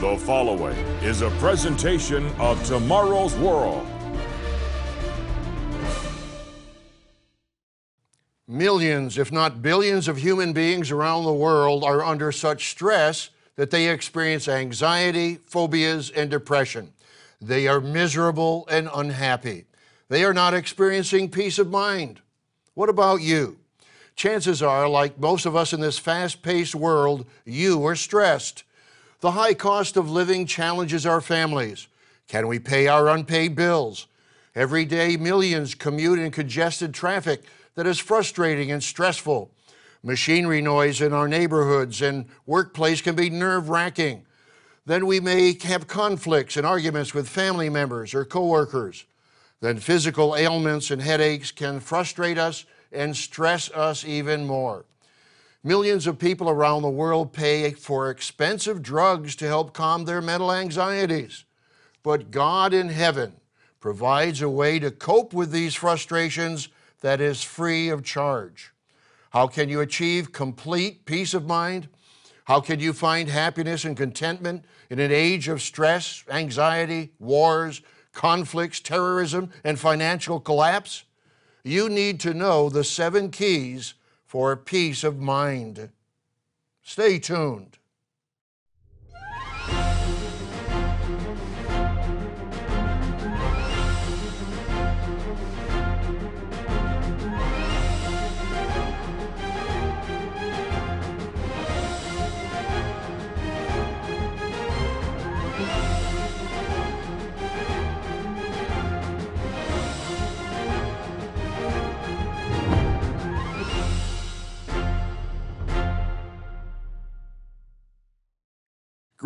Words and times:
The 0.00 0.16
following 0.16 0.78
is 1.02 1.20
a 1.20 1.28
presentation 1.32 2.26
of 2.38 2.64
Tomorrow's 2.64 3.34
World. 3.34 3.86
Millions, 8.48 9.18
if 9.18 9.30
not 9.30 9.60
billions, 9.60 10.08
of 10.08 10.16
human 10.16 10.54
beings 10.54 10.90
around 10.90 11.24
the 11.24 11.34
world 11.34 11.84
are 11.84 12.02
under 12.02 12.32
such 12.32 12.70
stress 12.70 13.28
that 13.56 13.70
they 13.70 13.90
experience 13.90 14.48
anxiety, 14.48 15.34
phobias, 15.34 16.08
and 16.08 16.30
depression. 16.30 16.94
They 17.38 17.68
are 17.68 17.78
miserable 17.78 18.66
and 18.70 18.88
unhappy. 18.94 19.66
They 20.08 20.24
are 20.24 20.32
not 20.32 20.54
experiencing 20.54 21.28
peace 21.28 21.58
of 21.58 21.68
mind. 21.68 22.22
What 22.72 22.88
about 22.88 23.20
you? 23.20 23.58
Chances 24.16 24.62
are, 24.62 24.88
like 24.88 25.20
most 25.20 25.44
of 25.44 25.54
us 25.54 25.74
in 25.74 25.80
this 25.82 25.98
fast 25.98 26.40
paced 26.40 26.74
world, 26.74 27.26
you 27.44 27.84
are 27.84 27.94
stressed. 27.94 28.64
The 29.20 29.32
high 29.32 29.52
cost 29.52 29.98
of 29.98 30.10
living 30.10 30.46
challenges 30.46 31.04
our 31.04 31.20
families. 31.20 31.88
Can 32.26 32.48
we 32.48 32.58
pay 32.58 32.88
our 32.88 33.08
unpaid 33.08 33.54
bills? 33.54 34.06
Every 34.54 34.86
day, 34.86 35.16
millions 35.18 35.74
commute 35.74 36.18
in 36.18 36.30
congested 36.30 36.94
traffic 36.94 37.42
that 37.74 37.86
is 37.86 37.98
frustrating 37.98 38.72
and 38.72 38.82
stressful. 38.82 39.50
Machinery 40.02 40.62
noise 40.62 41.02
in 41.02 41.12
our 41.12 41.28
neighborhoods 41.28 42.00
and 42.00 42.26
workplace 42.46 43.02
can 43.02 43.14
be 43.14 43.28
nerve 43.28 43.68
wracking. 43.68 44.24
Then 44.86 45.06
we 45.06 45.20
may 45.20 45.56
have 45.64 45.86
conflicts 45.86 46.56
and 46.56 46.66
arguments 46.66 47.12
with 47.12 47.28
family 47.28 47.68
members 47.68 48.14
or 48.14 48.24
coworkers. 48.24 49.04
Then 49.60 49.78
physical 49.78 50.34
ailments 50.34 50.90
and 50.90 51.02
headaches 51.02 51.50
can 51.50 51.80
frustrate 51.80 52.38
us 52.38 52.64
and 52.90 53.14
stress 53.14 53.70
us 53.72 54.04
even 54.04 54.46
more. 54.46 54.86
Millions 55.62 56.06
of 56.06 56.18
people 56.18 56.48
around 56.48 56.80
the 56.80 56.88
world 56.88 57.34
pay 57.34 57.70
for 57.72 58.08
expensive 58.10 58.82
drugs 58.82 59.36
to 59.36 59.46
help 59.46 59.74
calm 59.74 60.06
their 60.06 60.22
mental 60.22 60.50
anxieties. 60.50 61.44
But 62.02 62.30
God 62.30 62.72
in 62.72 62.88
heaven 62.88 63.34
provides 63.78 64.40
a 64.40 64.48
way 64.48 64.78
to 64.78 64.90
cope 64.90 65.34
with 65.34 65.50
these 65.52 65.74
frustrations 65.74 66.68
that 67.02 67.20
is 67.20 67.42
free 67.42 67.90
of 67.90 68.02
charge. 68.02 68.72
How 69.30 69.46
can 69.46 69.68
you 69.68 69.80
achieve 69.80 70.32
complete 70.32 71.04
peace 71.04 71.34
of 71.34 71.46
mind? 71.46 71.88
How 72.44 72.60
can 72.60 72.80
you 72.80 72.94
find 72.94 73.28
happiness 73.28 73.84
and 73.84 73.96
contentment 73.96 74.64
in 74.88 74.98
an 74.98 75.12
age 75.12 75.46
of 75.46 75.60
stress, 75.60 76.24
anxiety, 76.30 77.12
wars, 77.18 77.82
conflicts, 78.12 78.80
terrorism, 78.80 79.50
and 79.62 79.78
financial 79.78 80.40
collapse? 80.40 81.04
You 81.64 81.90
need 81.90 82.18
to 82.20 82.32
know 82.32 82.70
the 82.70 82.82
seven 82.82 83.30
keys 83.30 83.92
for 84.30 84.54
peace 84.54 85.02
of 85.02 85.18
mind. 85.18 85.88
Stay 86.84 87.18
tuned. 87.18 87.78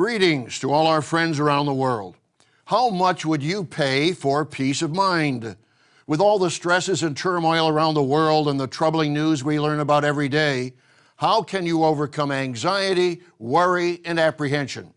Greetings 0.05 0.59
to 0.59 0.71
all 0.71 0.87
our 0.87 1.01
friends 1.01 1.41
around 1.41 1.65
the 1.65 1.73
world. 1.73 2.17
How 2.67 2.91
much 2.91 3.25
would 3.25 3.43
you 3.43 3.65
pay 3.65 4.13
for 4.13 4.45
peace 4.45 4.83
of 4.83 4.95
mind? 4.95 5.57
With 6.07 6.21
all 6.21 6.39
the 6.39 6.51
stresses 6.51 7.03
and 7.03 7.17
turmoil 7.17 7.69
around 7.69 7.95
the 7.95 8.03
world 8.03 8.49
and 8.49 8.61
the 8.61 8.67
troubling 8.67 9.15
news 9.15 9.43
we 9.43 9.59
learn 9.59 9.81
about 9.81 10.05
every 10.05 10.29
day, 10.29 10.75
how 11.17 11.41
can 11.41 11.65
you 11.65 11.85
overcome 11.85 12.31
anxiety, 12.31 13.23
worry, 13.39 14.03
and 14.05 14.21
apprehension? 14.21 14.93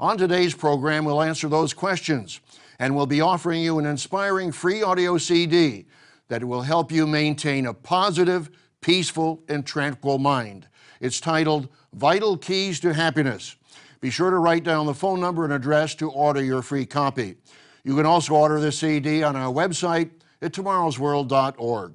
On 0.00 0.18
today's 0.18 0.56
program, 0.56 1.04
we'll 1.04 1.22
answer 1.22 1.48
those 1.48 1.72
questions 1.72 2.40
and 2.80 2.96
we'll 2.96 3.06
be 3.06 3.20
offering 3.20 3.62
you 3.62 3.78
an 3.78 3.86
inspiring 3.86 4.50
free 4.50 4.82
audio 4.82 5.18
CD 5.18 5.86
that 6.26 6.42
will 6.42 6.62
help 6.62 6.90
you 6.90 7.06
maintain 7.06 7.64
a 7.64 7.72
positive, 7.72 8.50
peaceful, 8.80 9.40
and 9.48 9.64
tranquil 9.64 10.18
mind. 10.18 10.66
It's 11.00 11.20
titled 11.20 11.68
Vital 11.92 12.36
Keys 12.36 12.80
to 12.80 12.92
Happiness. 12.92 13.54
Be 14.00 14.10
sure 14.10 14.30
to 14.30 14.38
write 14.38 14.64
down 14.64 14.86
the 14.86 14.94
phone 14.94 15.20
number 15.20 15.44
and 15.44 15.52
address 15.52 15.94
to 15.96 16.10
order 16.10 16.42
your 16.42 16.62
free 16.62 16.86
copy. 16.86 17.36
You 17.84 17.96
can 17.96 18.06
also 18.06 18.34
order 18.34 18.60
the 18.60 18.70
CD 18.70 19.22
on 19.22 19.34
our 19.34 19.52
website 19.52 20.10
at 20.40 20.52
tomorrowsworld.org. 20.52 21.94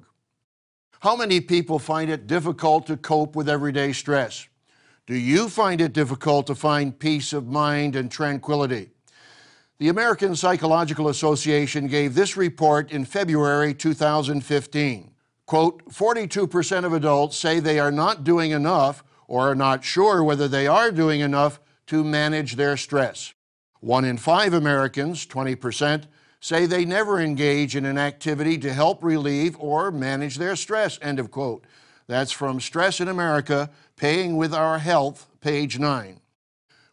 How 1.00 1.16
many 1.16 1.40
people 1.40 1.78
find 1.78 2.10
it 2.10 2.26
difficult 2.26 2.86
to 2.86 2.96
cope 2.96 3.36
with 3.36 3.48
everyday 3.48 3.92
stress? 3.92 4.48
Do 5.06 5.14
you 5.14 5.48
find 5.48 5.80
it 5.80 5.92
difficult 5.92 6.46
to 6.46 6.54
find 6.54 6.98
peace 6.98 7.32
of 7.32 7.46
mind 7.46 7.94
and 7.94 8.10
tranquility? 8.10 8.90
The 9.78 9.88
American 9.88 10.34
Psychological 10.34 11.08
Association 11.08 11.88
gave 11.88 12.14
this 12.14 12.36
report 12.36 12.90
in 12.90 13.04
February 13.04 13.74
2015. 13.74 15.10
Quote, 15.46 15.84
42% 15.90 16.84
of 16.84 16.92
adults 16.94 17.36
say 17.36 17.60
they 17.60 17.78
are 17.78 17.92
not 17.92 18.24
doing 18.24 18.52
enough 18.52 19.04
or 19.28 19.50
are 19.50 19.54
not 19.54 19.84
sure 19.84 20.22
whether 20.24 20.48
they 20.48 20.66
are 20.66 20.90
doing 20.90 21.20
enough 21.20 21.60
to 21.86 22.04
manage 22.04 22.56
their 22.56 22.76
stress. 22.76 23.34
One 23.80 24.04
in 24.04 24.16
five 24.16 24.54
Americans, 24.54 25.26
20%, 25.26 26.04
say 26.40 26.66
they 26.66 26.84
never 26.84 27.20
engage 27.20 27.76
in 27.76 27.84
an 27.84 27.98
activity 27.98 28.58
to 28.58 28.72
help 28.72 29.02
relieve 29.02 29.56
or 29.58 29.90
manage 29.90 30.36
their 30.36 30.56
stress, 30.56 30.98
end 31.02 31.18
of 31.18 31.30
quote. 31.30 31.64
That's 32.06 32.32
from 32.32 32.60
Stress 32.60 33.00
in 33.00 33.08
America, 33.08 33.70
Paying 33.96 34.36
with 34.36 34.52
Our 34.52 34.78
Health, 34.78 35.26
page 35.40 35.78
9. 35.78 36.20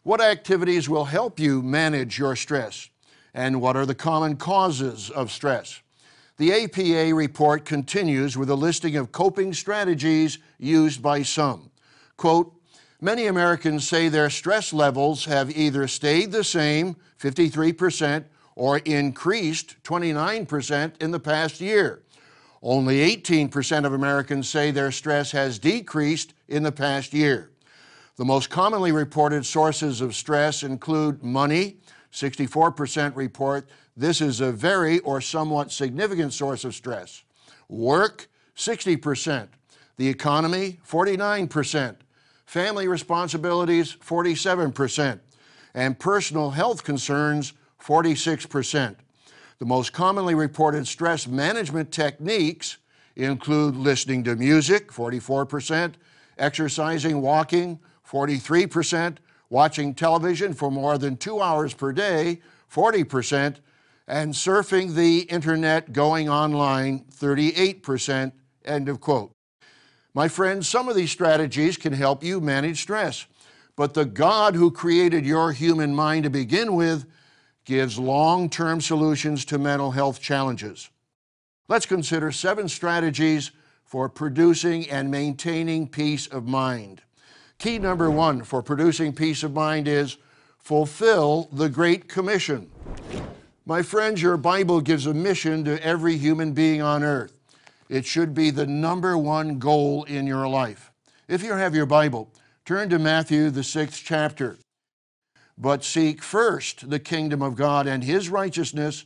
What 0.02 0.20
activities 0.20 0.88
will 0.88 1.04
help 1.04 1.38
you 1.38 1.62
manage 1.62 2.18
your 2.18 2.34
stress? 2.34 2.88
And 3.34 3.60
what 3.60 3.76
are 3.76 3.86
the 3.86 3.94
common 3.94 4.36
causes 4.36 5.10
of 5.10 5.30
stress? 5.30 5.80
The 6.38 6.64
APA 6.64 7.14
report 7.14 7.64
continues 7.64 8.36
with 8.36 8.50
a 8.50 8.56
listing 8.56 8.96
of 8.96 9.12
coping 9.12 9.52
strategies 9.52 10.38
used 10.58 11.02
by 11.02 11.22
some. 11.22 11.70
Quote, 12.16 12.54
Many 13.04 13.26
Americans 13.26 13.88
say 13.88 14.08
their 14.08 14.30
stress 14.30 14.72
levels 14.72 15.24
have 15.24 15.50
either 15.50 15.88
stayed 15.88 16.30
the 16.30 16.44
same, 16.44 16.94
53%, 17.20 18.26
or 18.54 18.78
increased 18.78 19.74
29% 19.82 21.02
in 21.02 21.10
the 21.10 21.18
past 21.18 21.60
year. 21.60 22.04
Only 22.62 22.98
18% 23.16 23.84
of 23.84 23.92
Americans 23.92 24.48
say 24.48 24.70
their 24.70 24.92
stress 24.92 25.32
has 25.32 25.58
decreased 25.58 26.32
in 26.46 26.62
the 26.62 26.70
past 26.70 27.12
year. 27.12 27.50
The 28.18 28.24
most 28.24 28.50
commonly 28.50 28.92
reported 28.92 29.44
sources 29.44 30.00
of 30.00 30.14
stress 30.14 30.62
include 30.62 31.24
money, 31.24 31.78
64% 32.12 33.16
report 33.16 33.68
this 33.96 34.20
is 34.20 34.40
a 34.40 34.52
very 34.52 35.00
or 35.00 35.20
somewhat 35.20 35.72
significant 35.72 36.34
source 36.34 36.64
of 36.64 36.72
stress. 36.72 37.24
Work, 37.68 38.28
60%. 38.56 39.48
The 39.96 40.08
economy, 40.08 40.78
49% 40.88 41.96
family 42.52 42.86
responsibilities 42.86 43.96
47%, 43.96 45.18
and 45.72 45.98
personal 45.98 46.50
health 46.50 46.84
concerns 46.84 47.54
46%. 47.82 48.94
The 49.58 49.64
most 49.64 49.94
commonly 49.94 50.34
reported 50.34 50.86
stress 50.86 51.26
management 51.26 51.90
techniques 51.90 52.76
include 53.16 53.74
listening 53.74 54.22
to 54.24 54.36
music 54.36 54.92
44%, 54.92 55.94
exercising, 56.36 57.22
walking 57.22 57.80
43%, 58.06 59.16
watching 59.48 59.94
television 59.94 60.52
for 60.52 60.70
more 60.70 60.98
than 60.98 61.16
two 61.16 61.40
hours 61.40 61.72
per 61.72 61.90
day 61.90 62.42
40%, 62.70 63.60
and 64.06 64.34
surfing 64.34 64.94
the 64.94 65.20
internet 65.20 65.94
going 65.94 66.28
online 66.28 67.06
38%, 67.18 68.32
end 68.66 68.90
of 68.90 69.00
quote. 69.00 69.32
My 70.14 70.28
friends, 70.28 70.68
some 70.68 70.88
of 70.88 70.96
these 70.96 71.10
strategies 71.10 71.76
can 71.76 71.94
help 71.94 72.22
you 72.22 72.40
manage 72.40 72.82
stress, 72.82 73.26
but 73.76 73.94
the 73.94 74.04
God 74.04 74.54
who 74.54 74.70
created 74.70 75.24
your 75.24 75.52
human 75.52 75.94
mind 75.94 76.24
to 76.24 76.30
begin 76.30 76.74
with 76.74 77.06
gives 77.64 77.98
long 77.98 78.50
term 78.50 78.80
solutions 78.80 79.44
to 79.46 79.58
mental 79.58 79.92
health 79.92 80.20
challenges. 80.20 80.90
Let's 81.68 81.86
consider 81.86 82.30
seven 82.30 82.68
strategies 82.68 83.52
for 83.84 84.08
producing 84.08 84.88
and 84.90 85.10
maintaining 85.10 85.88
peace 85.88 86.26
of 86.26 86.46
mind. 86.46 87.00
Key 87.58 87.78
number 87.78 88.10
one 88.10 88.42
for 88.42 88.62
producing 88.62 89.14
peace 89.14 89.42
of 89.42 89.52
mind 89.52 89.88
is 89.88 90.18
fulfill 90.58 91.48
the 91.52 91.68
Great 91.68 92.08
Commission. 92.08 92.70
My 93.64 93.82
friends, 93.82 94.20
your 94.20 94.36
Bible 94.36 94.80
gives 94.80 95.06
a 95.06 95.14
mission 95.14 95.64
to 95.64 95.82
every 95.82 96.16
human 96.18 96.52
being 96.52 96.82
on 96.82 97.02
earth. 97.02 97.38
It 97.92 98.06
should 98.06 98.32
be 98.32 98.48
the 98.48 98.66
number 98.66 99.18
one 99.18 99.58
goal 99.58 100.04
in 100.04 100.26
your 100.26 100.48
life. 100.48 100.90
If 101.28 101.42
you 101.42 101.52
have 101.52 101.74
your 101.74 101.84
Bible, 101.84 102.30
turn 102.64 102.88
to 102.88 102.98
Matthew, 102.98 103.50
the 103.50 103.62
sixth 103.62 104.00
chapter. 104.02 104.56
but 105.58 105.84
seek 105.84 106.22
first 106.22 106.88
the 106.88 106.98
kingdom 106.98 107.42
of 107.42 107.54
God 107.54 107.86
and 107.86 108.02
his 108.02 108.30
righteousness, 108.30 109.04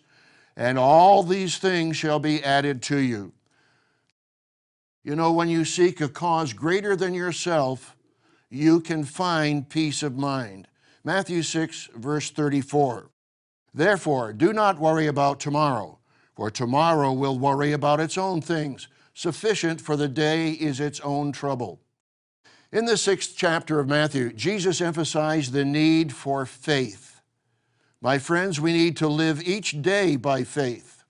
and 0.57 0.79
all 0.79 1.25
these 1.25 1.59
things 1.59 1.97
shall 1.97 2.21
be 2.21 2.43
added 2.45 2.81
to 2.85 2.99
you. 2.99 3.33
You 5.03 5.17
know, 5.17 5.33
when 5.33 5.49
you 5.49 5.65
seek 5.65 6.01
a 6.01 6.09
cause 6.09 6.53
greater 6.53 6.97
than 6.97 7.13
yourself, 7.13 7.97
you 8.51 8.81
can 8.81 9.05
find 9.05 9.69
peace 9.69 10.03
of 10.05 10.17
mind. 10.17 10.69
Matthew 11.05 11.43
6, 11.43 11.91
verse 11.97 12.31
34. 12.31 13.11
Therefore, 13.75 14.33
do 14.33 14.53
not 14.53 14.79
worry 14.79 15.09
about 15.09 15.41
tomorrow, 15.41 15.99
for 16.37 16.51
tomorrow 16.51 17.13
will 17.13 17.39
worry 17.39 17.73
about 17.73 17.99
its 17.99 18.19
own 18.19 18.43
things. 18.43 18.89
Sufficient 19.15 19.81
for 19.81 19.97
the 19.97 20.07
day 20.07 20.51
is 20.51 20.79
its 20.79 21.01
own 21.01 21.33
trouble. 21.33 21.81
In 22.71 22.85
the 22.85 22.99
sixth 22.99 23.35
chapter 23.35 23.81
of 23.81 23.89
Matthew, 23.89 24.33
Jesus 24.35 24.83
emphasized 24.83 25.53
the 25.53 25.65
need 25.65 26.13
for 26.13 26.45
faith. 26.45 27.23
My 28.03 28.19
friends, 28.19 28.61
we 28.61 28.75
need 28.75 28.99
to 28.99 29.09
live 29.09 29.43
each 29.49 29.81
day 29.81 30.17
by 30.17 30.45
faith. 30.45 31.03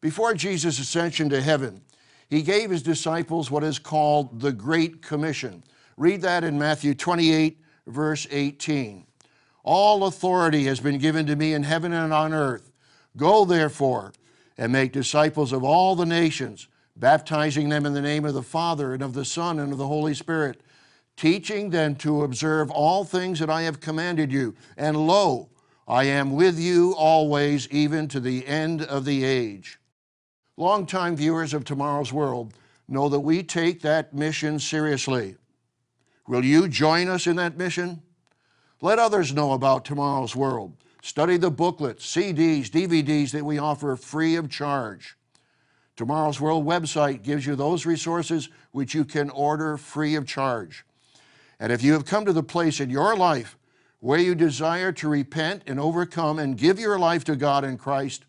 Before 0.00 0.34
Jesus' 0.34 0.78
ascension 0.78 1.28
to 1.30 1.42
heaven, 1.42 1.82
he 2.30 2.42
gave 2.42 2.70
his 2.70 2.82
disciples 2.82 3.50
what 3.50 3.64
is 3.64 3.80
called 3.80 4.40
the 4.40 4.52
Great 4.52 5.02
Commission. 5.02 5.64
Read 5.96 6.22
that 6.22 6.44
in 6.44 6.58
Matthew 6.58 6.94
28, 6.94 7.58
verse 7.88 8.28
18. 8.30 9.04
All 9.64 10.04
authority 10.04 10.64
has 10.64 10.78
been 10.78 10.98
given 10.98 11.26
to 11.26 11.34
me 11.34 11.54
in 11.54 11.64
heaven 11.64 11.92
and 11.92 12.12
on 12.12 12.32
earth. 12.32 12.70
Go 13.16 13.44
therefore 13.44 14.12
and 14.56 14.72
make 14.72 14.92
disciples 14.92 15.52
of 15.52 15.64
all 15.64 15.96
the 15.96 16.06
nations, 16.06 16.68
baptizing 16.96 17.68
them 17.68 17.86
in 17.86 17.94
the 17.94 18.02
name 18.02 18.24
of 18.24 18.34
the 18.34 18.42
Father 18.42 18.94
and 18.94 19.02
of 19.02 19.14
the 19.14 19.24
Son 19.24 19.58
and 19.58 19.72
of 19.72 19.78
the 19.78 19.86
Holy 19.86 20.14
Spirit 20.14 20.60
teaching 21.16 21.70
them 21.70 21.94
to 21.96 22.22
observe 22.22 22.70
all 22.70 23.04
things 23.04 23.38
that 23.38 23.50
I 23.50 23.62
have 23.62 23.80
commanded 23.80 24.32
you. 24.32 24.54
And 24.76 25.06
lo, 25.06 25.48
I 25.86 26.04
am 26.04 26.32
with 26.32 26.58
you 26.58 26.94
always, 26.96 27.68
even 27.68 28.08
to 28.08 28.20
the 28.20 28.46
end 28.46 28.82
of 28.82 29.04
the 29.04 29.24
age. 29.24 29.78
Longtime 30.56 31.16
viewers 31.16 31.54
of 31.54 31.64
Tomorrow's 31.64 32.12
World 32.12 32.54
know 32.88 33.08
that 33.08 33.20
we 33.20 33.42
take 33.42 33.82
that 33.82 34.14
mission 34.14 34.58
seriously. 34.58 35.36
Will 36.26 36.44
you 36.44 36.68
join 36.68 37.08
us 37.08 37.26
in 37.26 37.36
that 37.36 37.56
mission? 37.56 38.02
Let 38.80 38.98
others 38.98 39.32
know 39.32 39.52
about 39.52 39.84
Tomorrow's 39.84 40.36
World. 40.36 40.76
Study 41.04 41.36
the 41.36 41.50
booklets, 41.50 42.06
CDs, 42.06 42.70
DVDs 42.70 43.32
that 43.32 43.44
we 43.44 43.58
offer 43.58 43.94
free 43.94 44.36
of 44.36 44.48
charge. 44.48 45.18
Tomorrow's 45.96 46.40
World 46.40 46.64
website 46.64 47.22
gives 47.22 47.44
you 47.44 47.54
those 47.54 47.84
resources 47.84 48.48
which 48.72 48.94
you 48.94 49.04
can 49.04 49.28
order 49.28 49.76
free 49.76 50.14
of 50.14 50.26
charge. 50.26 50.82
And 51.60 51.70
if 51.70 51.82
you 51.82 51.92
have 51.92 52.06
come 52.06 52.24
to 52.24 52.32
the 52.32 52.42
place 52.42 52.80
in 52.80 52.88
your 52.88 53.14
life 53.16 53.58
where 54.00 54.18
you 54.18 54.34
desire 54.34 54.92
to 54.92 55.08
repent 55.10 55.64
and 55.66 55.78
overcome 55.78 56.38
and 56.38 56.56
give 56.56 56.78
your 56.78 56.98
life 56.98 57.22
to 57.24 57.36
God 57.36 57.64
in 57.64 57.76
Christ, 57.76 58.24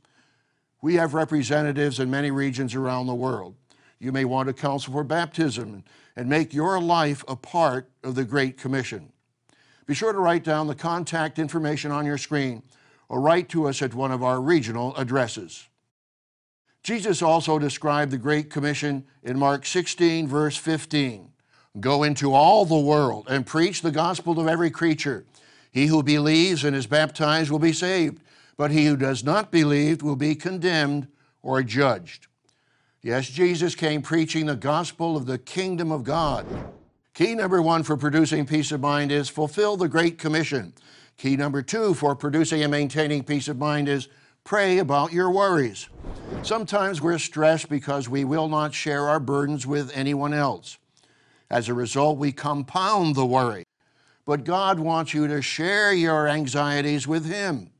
we 0.81 0.95
have 0.95 1.13
representatives 1.13 2.01
in 2.01 2.11
many 2.11 2.29
regions 2.29 2.75
around 2.75 3.07
the 3.07 3.15
world. 3.15 3.55
You 3.99 4.11
may 4.11 4.25
want 4.25 4.47
to 4.47 4.53
counsel 4.53 4.91
for 4.91 5.05
baptism 5.05 5.85
and 6.17 6.27
make 6.27 6.53
your 6.53 6.81
life 6.81 7.23
a 7.29 7.37
part 7.37 7.89
of 8.03 8.15
the 8.15 8.25
Great 8.25 8.57
Commission. 8.57 9.13
Be 9.85 9.93
sure 9.93 10.13
to 10.13 10.19
write 10.19 10.43
down 10.43 10.67
the 10.67 10.75
contact 10.75 11.37
information 11.37 11.91
on 11.91 12.05
your 12.05 12.17
screen 12.17 12.63
or 13.07 13.21
write 13.21 13.49
to 13.49 13.67
us 13.67 13.81
at 13.81 13.93
one 13.93 14.11
of 14.11 14.23
our 14.23 14.41
regional 14.41 14.95
addresses. 14.95 15.67
Jesus 16.81 17.21
also 17.21 17.57
described 17.59 18.11
the 18.11 18.17
Great 18.17 18.49
Commission 18.49 19.05
in 19.23 19.39
Mark 19.39 19.65
16, 19.65 20.27
verse 20.27 20.57
15. 20.57 21.31
Go 21.79 22.03
into 22.03 22.33
all 22.33 22.65
the 22.65 22.79
world 22.79 23.25
and 23.29 23.45
preach 23.45 23.81
the 23.81 23.91
gospel 23.91 24.33
to 24.35 24.47
every 24.47 24.71
creature. 24.71 25.25
He 25.71 25.87
who 25.87 26.03
believes 26.03 26.63
and 26.63 26.75
is 26.75 26.87
baptized 26.87 27.51
will 27.51 27.59
be 27.59 27.73
saved, 27.73 28.21
but 28.55 28.71
he 28.71 28.85
who 28.85 28.95
does 28.95 29.23
not 29.23 29.51
believe 29.51 30.01
will 30.01 30.15
be 30.15 30.35
condemned 30.35 31.07
or 31.41 31.61
judged. 31.63 32.27
Yes, 33.01 33.29
Jesus 33.29 33.75
came 33.75 34.01
preaching 34.01 34.45
the 34.45 34.55
gospel 34.55 35.17
of 35.17 35.25
the 35.25 35.37
kingdom 35.37 35.91
of 35.91 36.03
God. 36.03 36.45
Key 37.15 37.33
number 37.33 37.61
one 37.61 37.83
for 37.83 37.95
producing 37.95 38.45
peace 38.45 38.73
of 38.73 38.81
mind 38.81 39.09
is 39.09 39.29
fulfill 39.29 39.77
the 39.77 39.87
Great 39.87 40.17
Commission. 40.17 40.73
Key 41.15 41.37
number 41.37 41.61
two 41.61 41.93
for 41.93 42.13
producing 42.13 42.61
and 42.61 42.69
maintaining 42.69 43.23
peace 43.23 43.47
of 43.47 43.57
mind 43.57 43.87
is 43.87 44.09
pray 44.43 44.79
about 44.79 45.13
your 45.13 45.31
worries. 45.31 45.87
Sometimes 46.43 47.01
we're 47.01 47.17
stressed 47.17 47.69
because 47.69 48.09
we 48.09 48.25
will 48.25 48.49
not 48.49 48.73
share 48.73 49.07
our 49.07 49.21
burdens 49.21 49.65
with 49.65 49.95
anyone 49.95 50.33
else. 50.33 50.77
As 51.49 51.69
a 51.69 51.73
result, 51.73 52.17
we 52.17 52.33
compound 52.33 53.15
the 53.15 53.25
worry. 53.25 53.63
But 54.25 54.43
God 54.43 54.77
wants 54.77 55.13
you 55.13 55.25
to 55.29 55.41
share 55.41 55.93
your 55.93 56.27
anxieties 56.27 57.07
with 57.07 57.25
Him. 57.25 57.71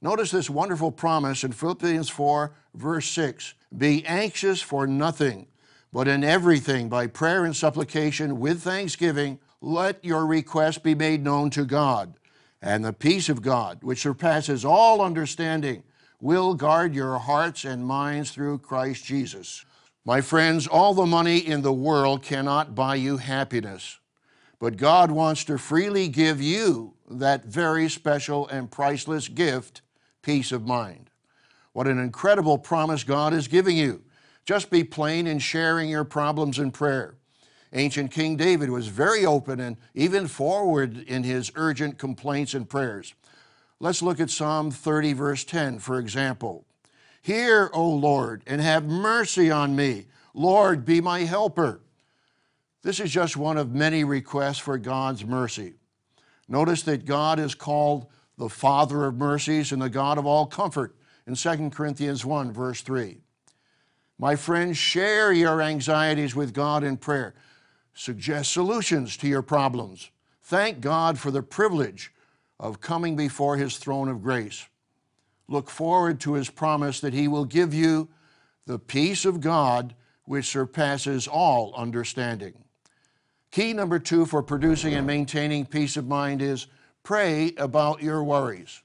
Notice 0.00 0.30
this 0.30 0.48
wonderful 0.48 0.92
promise 0.92 1.44
in 1.44 1.52
Philippians 1.52 2.08
4, 2.08 2.54
verse 2.72 3.06
6 3.08 3.52
Be 3.76 4.02
anxious 4.06 4.62
for 4.62 4.86
nothing, 4.86 5.46
but 5.92 6.08
in 6.08 6.24
everything, 6.24 6.88
by 6.88 7.06
prayer 7.06 7.44
and 7.44 7.54
supplication 7.54 8.40
with 8.40 8.62
thanksgiving, 8.62 9.38
let 9.60 10.04
your 10.04 10.26
requests 10.26 10.78
be 10.78 10.94
made 10.94 11.22
known 11.22 11.50
to 11.50 11.64
God. 11.64 12.14
And 12.62 12.84
the 12.84 12.92
peace 12.92 13.28
of 13.28 13.42
God, 13.42 13.82
which 13.82 14.02
surpasses 14.02 14.64
all 14.64 15.02
understanding, 15.02 15.82
will 16.20 16.54
guard 16.54 16.94
your 16.94 17.18
hearts 17.18 17.64
and 17.64 17.84
minds 17.84 18.30
through 18.30 18.58
Christ 18.58 19.04
Jesus. 19.04 19.64
My 20.04 20.20
friends, 20.20 20.66
all 20.66 20.94
the 20.94 21.06
money 21.06 21.38
in 21.38 21.62
the 21.62 21.72
world 21.72 22.22
cannot 22.22 22.74
buy 22.74 22.94
you 22.94 23.18
happiness, 23.18 23.98
but 24.58 24.76
God 24.76 25.10
wants 25.10 25.44
to 25.44 25.58
freely 25.58 26.08
give 26.08 26.40
you 26.40 26.94
that 27.10 27.44
very 27.44 27.88
special 27.88 28.48
and 28.48 28.70
priceless 28.70 29.28
gift, 29.28 29.82
peace 30.22 30.52
of 30.52 30.66
mind. 30.66 31.10
What 31.72 31.88
an 31.88 31.98
incredible 31.98 32.58
promise 32.58 33.04
God 33.04 33.32
is 33.32 33.48
giving 33.48 33.76
you. 33.76 34.02
Just 34.44 34.70
be 34.70 34.84
plain 34.84 35.26
in 35.26 35.38
sharing 35.38 35.88
your 35.88 36.04
problems 36.04 36.58
in 36.58 36.70
prayer. 36.70 37.16
Ancient 37.72 38.10
King 38.10 38.36
David 38.36 38.70
was 38.70 38.88
very 38.88 39.24
open 39.24 39.60
and 39.60 39.76
even 39.94 40.28
forward 40.28 40.98
in 40.98 41.22
his 41.22 41.50
urgent 41.54 41.98
complaints 41.98 42.52
and 42.52 42.68
prayers. 42.68 43.14
Let's 43.80 44.02
look 44.02 44.20
at 44.20 44.30
Psalm 44.30 44.70
30, 44.70 45.12
verse 45.14 45.44
10, 45.44 45.78
for 45.78 45.98
example. 45.98 46.66
Hear, 47.22 47.70
O 47.72 47.88
Lord, 47.88 48.42
and 48.46 48.60
have 48.60 48.84
mercy 48.84 49.50
on 49.50 49.74
me. 49.74 50.06
Lord, 50.34 50.84
be 50.84 51.00
my 51.00 51.20
helper. 51.20 51.80
This 52.82 53.00
is 53.00 53.10
just 53.10 53.36
one 53.36 53.56
of 53.56 53.74
many 53.74 54.02
requests 54.02 54.58
for 54.58 54.76
God's 54.76 55.24
mercy. 55.24 55.74
Notice 56.48 56.82
that 56.82 57.04
God 57.04 57.38
is 57.38 57.54
called 57.54 58.06
the 58.36 58.48
Father 58.48 59.06
of 59.06 59.16
mercies 59.16 59.72
and 59.72 59.80
the 59.80 59.88
God 59.88 60.18
of 60.18 60.26
all 60.26 60.46
comfort 60.46 60.96
in 61.26 61.36
2 61.36 61.70
Corinthians 61.70 62.24
1, 62.24 62.52
verse 62.52 62.82
3. 62.82 63.18
My 64.22 64.36
friends, 64.36 64.78
share 64.78 65.32
your 65.32 65.60
anxieties 65.60 66.36
with 66.36 66.54
God 66.54 66.84
in 66.84 66.96
prayer. 66.96 67.34
Suggest 67.92 68.52
solutions 68.52 69.16
to 69.18 69.26
your 69.26 69.42
problems. 69.42 70.10
Thank 70.40 70.80
God 70.80 71.18
for 71.18 71.30
the 71.30 71.42
privilege 71.42 72.12
of 72.60 72.80
coming 72.80 73.16
before 73.16 73.56
His 73.56 73.76
throne 73.76 74.08
of 74.08 74.22
grace 74.22 74.64
look 75.52 75.68
forward 75.68 76.18
to 76.20 76.34
his 76.34 76.50
promise 76.50 77.00
that 77.00 77.12
he 77.12 77.28
will 77.28 77.44
give 77.44 77.74
you 77.74 78.08
the 78.66 78.78
peace 78.78 79.24
of 79.24 79.40
God 79.40 79.94
which 80.24 80.46
surpasses 80.46 81.28
all 81.28 81.74
understanding. 81.74 82.54
Key 83.50 83.72
number 83.72 83.98
two 83.98 84.24
for 84.24 84.42
producing 84.42 84.94
and 84.94 85.06
maintaining 85.06 85.66
peace 85.66 85.96
of 85.96 86.06
mind 86.06 86.40
is 86.40 86.68
pray 87.02 87.52
about 87.58 88.02
your 88.02 88.24
worries. 88.24 88.82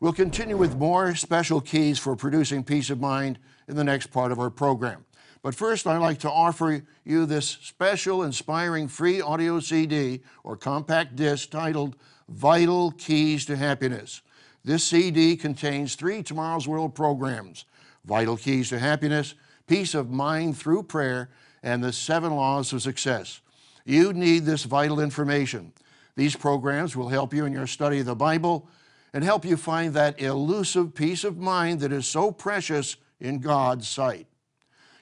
We'll 0.00 0.12
continue 0.12 0.56
with 0.56 0.76
more 0.76 1.14
special 1.14 1.60
keys 1.60 1.98
for 1.98 2.16
producing 2.16 2.64
peace 2.64 2.90
of 2.90 3.00
mind 3.00 3.38
in 3.68 3.76
the 3.76 3.84
next 3.84 4.08
part 4.08 4.32
of 4.32 4.38
our 4.38 4.50
program. 4.50 5.04
But 5.42 5.54
first, 5.54 5.86
I'd 5.86 5.98
like 5.98 6.18
to 6.20 6.30
offer 6.30 6.82
you 7.04 7.26
this 7.26 7.48
special, 7.48 8.22
inspiring 8.22 8.88
free 8.88 9.20
audio 9.20 9.60
CD 9.60 10.22
or 10.42 10.56
compact 10.56 11.16
disc 11.16 11.50
titled 11.50 11.96
Vital 12.28 12.92
Keys 12.92 13.44
to 13.46 13.56
Happiness. 13.56 14.22
This 14.64 14.82
CD 14.84 15.36
contains 15.36 15.94
three 15.94 16.22
Tomorrow's 16.22 16.66
World 16.66 16.94
programs 16.94 17.66
Vital 18.04 18.36
Keys 18.36 18.70
to 18.70 18.78
Happiness, 18.78 19.34
Peace 19.66 19.94
of 19.94 20.10
Mind 20.10 20.56
Through 20.56 20.84
Prayer, 20.84 21.30
and 21.62 21.84
the 21.84 21.92
Seven 21.92 22.34
Laws 22.34 22.72
of 22.72 22.82
Success. 22.82 23.40
You 23.84 24.12
need 24.12 24.44
this 24.44 24.64
vital 24.64 25.00
information. 25.00 25.72
These 26.16 26.36
programs 26.36 26.96
will 26.96 27.08
help 27.08 27.34
you 27.34 27.44
in 27.44 27.52
your 27.52 27.66
study 27.66 28.00
of 28.00 28.06
the 28.06 28.14
Bible 28.14 28.68
and 29.14 29.22
help 29.22 29.44
you 29.44 29.56
find 29.56 29.94
that 29.94 30.20
elusive 30.20 30.92
peace 30.92 31.22
of 31.22 31.38
mind 31.38 31.78
that 31.80 31.92
is 31.92 32.04
so 32.04 32.32
precious 32.32 32.96
in 33.20 33.38
God's 33.38 33.88
sight. 33.88 34.26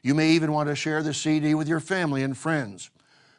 You 0.02 0.14
may 0.14 0.32
even 0.32 0.52
want 0.52 0.68
to 0.68 0.76
share 0.76 1.02
the 1.02 1.14
CD 1.14 1.54
with 1.54 1.66
your 1.66 1.80
family 1.80 2.22
and 2.22 2.36
friends. 2.36 2.90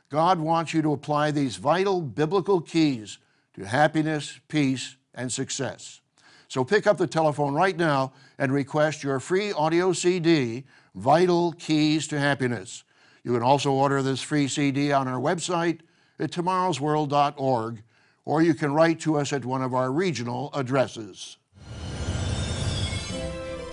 God 0.10 0.40
wants 0.40 0.74
you 0.74 0.82
to 0.82 0.94
apply 0.94 1.30
these 1.30 1.58
vital 1.58 2.02
biblical 2.02 2.60
keys 2.60 3.20
to 3.54 3.68
happiness, 3.68 4.40
peace, 4.48 4.96
and 5.14 5.32
success. 5.32 6.02
So 6.48 6.64
pick 6.64 6.88
up 6.88 6.98
the 6.98 7.08
telephone 7.08 7.54
right 7.54 7.78
now 7.78 8.14
and 8.40 8.52
request 8.52 9.04
your 9.04 9.20
free 9.20 9.52
audio 9.52 9.94
CD, 9.94 10.64
Vital 10.96 11.52
Keys 11.54 12.08
to 12.08 12.20
Happiness. 12.20 12.84
You 13.24 13.34
can 13.34 13.44
also 13.44 13.72
order 13.72 14.02
this 14.02 14.22
free 14.22 14.48
CD 14.48 14.92
on 14.92 15.08
our 15.08 15.20
website 15.20 15.82
at 16.20 16.32
tomorrowsworld.org 16.32 17.84
or 18.26 18.42
you 18.42 18.54
can 18.54 18.74
write 18.74 19.00
to 19.02 19.18
us 19.18 19.34
at 19.34 19.46
one 19.46 19.62
of 19.62 19.74
our 19.74 19.92
regional 19.92 20.50
addresses. 20.54 21.38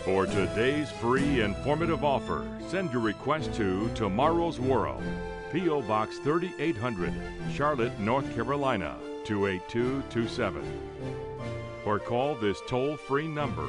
For 0.04 0.26
today's 0.26 0.90
free 0.90 1.42
informative 1.42 2.04
offer, 2.04 2.46
send 2.68 2.92
your 2.92 3.02
request 3.02 3.52
to 3.54 3.88
Tomorrow's 3.94 4.58
World, 4.58 5.02
P.O. 5.52 5.82
Box 5.82 6.18
3800, 6.18 7.12
Charlotte, 7.52 7.98
North 8.00 8.34
Carolina 8.34 8.96
28227. 9.24 10.62
Or 11.84 11.98
call 11.98 12.34
this 12.34 12.60
toll 12.66 12.96
free 12.96 13.28
number 13.28 13.66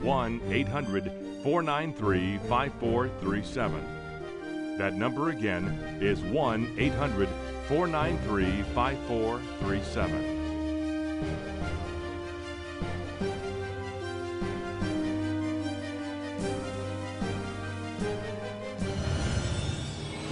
1 0.00 0.40
800 0.50 1.04
493 1.42 2.38
5437. 2.48 4.01
That 4.78 4.94
number 4.94 5.28
again 5.28 5.66
is 6.00 6.20
1 6.20 6.74
800 6.78 7.28
493 7.68 8.62
5437. 8.74 10.42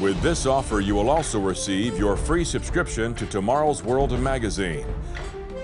With 0.01 0.23
this 0.23 0.47
offer, 0.47 0.81
you 0.81 0.95
will 0.95 1.11
also 1.11 1.39
receive 1.39 1.99
your 1.99 2.17
free 2.17 2.43
subscription 2.43 3.15
to 3.17 3.27
Tomorrow's 3.27 3.83
World 3.83 4.19
magazine, 4.19 4.87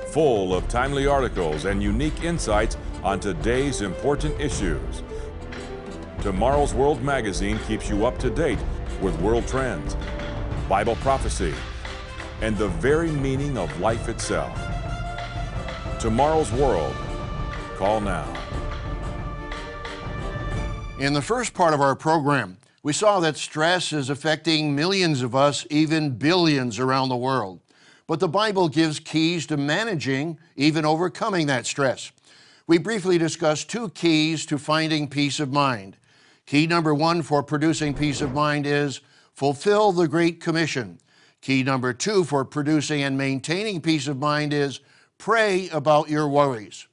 full 0.09 0.55
of 0.55 0.69
timely 0.69 1.07
articles 1.07 1.65
and 1.65 1.83
unique 1.83 2.23
insights 2.23 2.77
on 3.03 3.19
today's 3.19 3.81
important 3.81 4.39
issues. 4.39 5.03
Tomorrow's 6.27 6.75
World 6.75 7.05
magazine 7.05 7.57
keeps 7.69 7.89
you 7.89 8.05
up 8.05 8.19
to 8.19 8.31
date 8.31 8.59
with 9.01 9.17
world 9.21 9.47
trends, 9.47 9.97
Bible 10.69 10.97
prophecy, 10.97 11.55
and 12.41 12.59
the 12.59 12.67
very 12.67 13.13
meaning 13.13 13.57
of 13.57 13.79
life 13.79 14.09
itself. 14.09 14.53
Tomorrow's 16.01 16.51
World. 16.51 16.97
Call 17.77 18.01
now. 18.01 18.27
In 20.99 21.13
the 21.13 21.23
first 21.23 21.55
part 21.55 21.73
of 21.73 21.81
our 21.81 21.95
program, 21.95 22.57
we 22.83 22.93
saw 22.93 23.21
that 23.21 23.37
stress 23.37 23.93
is 23.93 24.11
affecting 24.11 24.75
millions 24.75 25.23
of 25.23 25.37
us, 25.37 25.65
even 25.71 26.11
billions 26.11 26.81
around 26.81 27.09
the 27.09 27.17
world. 27.17 27.61
But 28.09 28.19
the 28.19 28.27
Bible 28.27 28.69
gives 28.69 28.99
keys 28.99 29.47
to 29.47 29.57
managing, 29.57 30.41
even 30.57 30.85
overcoming 30.85 31.47
that 31.47 31.67
stress. 31.67 32.11
We 32.67 32.79
briefly 32.79 33.17
discussed 33.17 33.71
two 33.71 33.91
keys 33.91 34.45
to 34.47 34.59
finding 34.59 35.07
peace 35.07 35.39
of 35.39 35.53
mind. 35.53 35.97
Key 36.47 36.69
number 36.69 36.95
one 36.95 37.23
for 37.23 37.43
producing 37.43 37.93
peace 37.93 38.21
of 38.21 38.33
mind 38.33 38.67
is 38.67 39.01
fulfill 39.35 39.91
the 39.91 40.07
Great 40.07 40.41
Commission. 40.41 41.01
Key 41.41 41.65
number 41.65 41.93
two 41.93 42.23
for 42.23 42.45
producing 42.45 43.03
and 43.03 43.19
maintaining 43.19 43.81
peace 43.81 44.07
of 44.07 44.19
mind 44.19 44.53
is 44.53 44.79
pray 45.19 45.69
about 45.71 46.09
your 46.09 46.29
worries. 46.29 46.87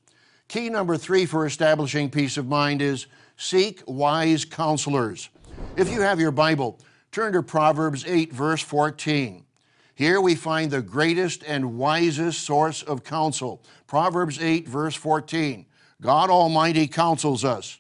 Key 0.48 0.69
number 0.69 0.98
three 0.98 1.27
for 1.27 1.45
establishing 1.45 2.10
peace 2.10 2.36
of 2.36 2.48
mind 2.48 2.81
is 2.81 3.05
seek 3.38 3.83
wise 3.86 4.43
counselors. 4.43 5.29
If 5.77 5.88
you 5.88 6.01
have 6.01 6.19
your 6.19 6.31
Bible, 6.31 6.79
turn 7.12 7.33
to 7.33 7.43
Proverbs 7.43 8.05
8, 8.07 8.33
verse 8.33 8.62
14. 8.62 9.45
Here 9.93 10.19
we 10.19 10.33
find 10.33 10.72
the 10.72 10.81
greatest 10.81 11.43
and 11.43 11.77
wisest 11.77 12.41
source 12.41 12.81
of 12.81 13.03
counsel. 13.03 13.62
Proverbs 13.86 14.41
8, 14.41 14.67
verse 14.67 14.95
14. 14.95 15.67
God 16.01 16.31
Almighty 16.31 16.88
counsels 16.88 17.45
us. 17.45 17.79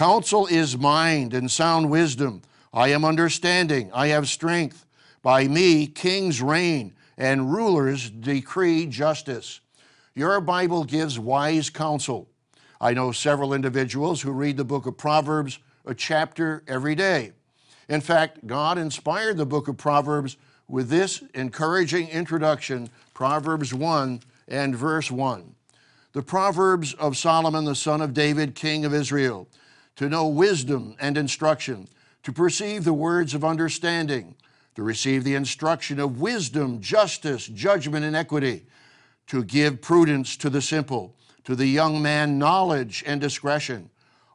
Counsel 0.00 0.46
is 0.46 0.78
mind 0.78 1.34
and 1.34 1.50
sound 1.50 1.90
wisdom. 1.90 2.40
I 2.72 2.88
am 2.88 3.04
understanding, 3.04 3.90
I 3.92 4.06
have 4.06 4.30
strength. 4.30 4.86
By 5.20 5.46
me, 5.46 5.86
kings 5.86 6.40
reign 6.40 6.94
and 7.18 7.52
rulers 7.52 8.08
decree 8.08 8.86
justice. 8.86 9.60
Your 10.14 10.40
Bible 10.40 10.84
gives 10.84 11.18
wise 11.18 11.68
counsel. 11.68 12.30
I 12.80 12.94
know 12.94 13.12
several 13.12 13.52
individuals 13.52 14.22
who 14.22 14.32
read 14.32 14.56
the 14.56 14.64
book 14.64 14.86
of 14.86 14.96
Proverbs 14.96 15.58
a 15.84 15.94
chapter 15.94 16.62
every 16.66 16.94
day. 16.94 17.32
In 17.90 18.00
fact, 18.00 18.46
God 18.46 18.78
inspired 18.78 19.36
the 19.36 19.44
book 19.44 19.68
of 19.68 19.76
Proverbs 19.76 20.38
with 20.66 20.88
this 20.88 21.22
encouraging 21.34 22.08
introduction, 22.08 22.88
Proverbs 23.12 23.74
1 23.74 24.22
and 24.48 24.74
verse 24.74 25.10
1. 25.10 25.54
The 26.12 26.22
Proverbs 26.22 26.94
of 26.94 27.18
Solomon, 27.18 27.66
the 27.66 27.74
son 27.74 28.00
of 28.00 28.14
David, 28.14 28.54
king 28.54 28.86
of 28.86 28.94
Israel, 28.94 29.46
to 29.96 30.08
know 30.08 30.26
wisdom 30.26 30.96
and 30.98 31.16
instruction, 31.16 31.88
to 32.22 32.32
perceive 32.32 32.84
the 32.84 32.92
words 32.92 33.34
of 33.34 33.44
understanding, 33.44 34.34
to 34.74 34.82
receive 34.82 35.24
the 35.24 35.34
instruction 35.34 35.98
of 35.98 36.20
wisdom, 36.20 36.80
justice, 36.80 37.46
judgment, 37.46 38.04
and 38.04 38.16
equity, 38.16 38.64
to 39.26 39.44
give 39.44 39.80
prudence 39.80 40.36
to 40.36 40.50
the 40.50 40.62
simple, 40.62 41.14
to 41.44 41.54
the 41.54 41.66
young 41.66 42.00
man 42.00 42.38
knowledge 42.38 43.02
and 43.06 43.20
discretion 43.20 43.90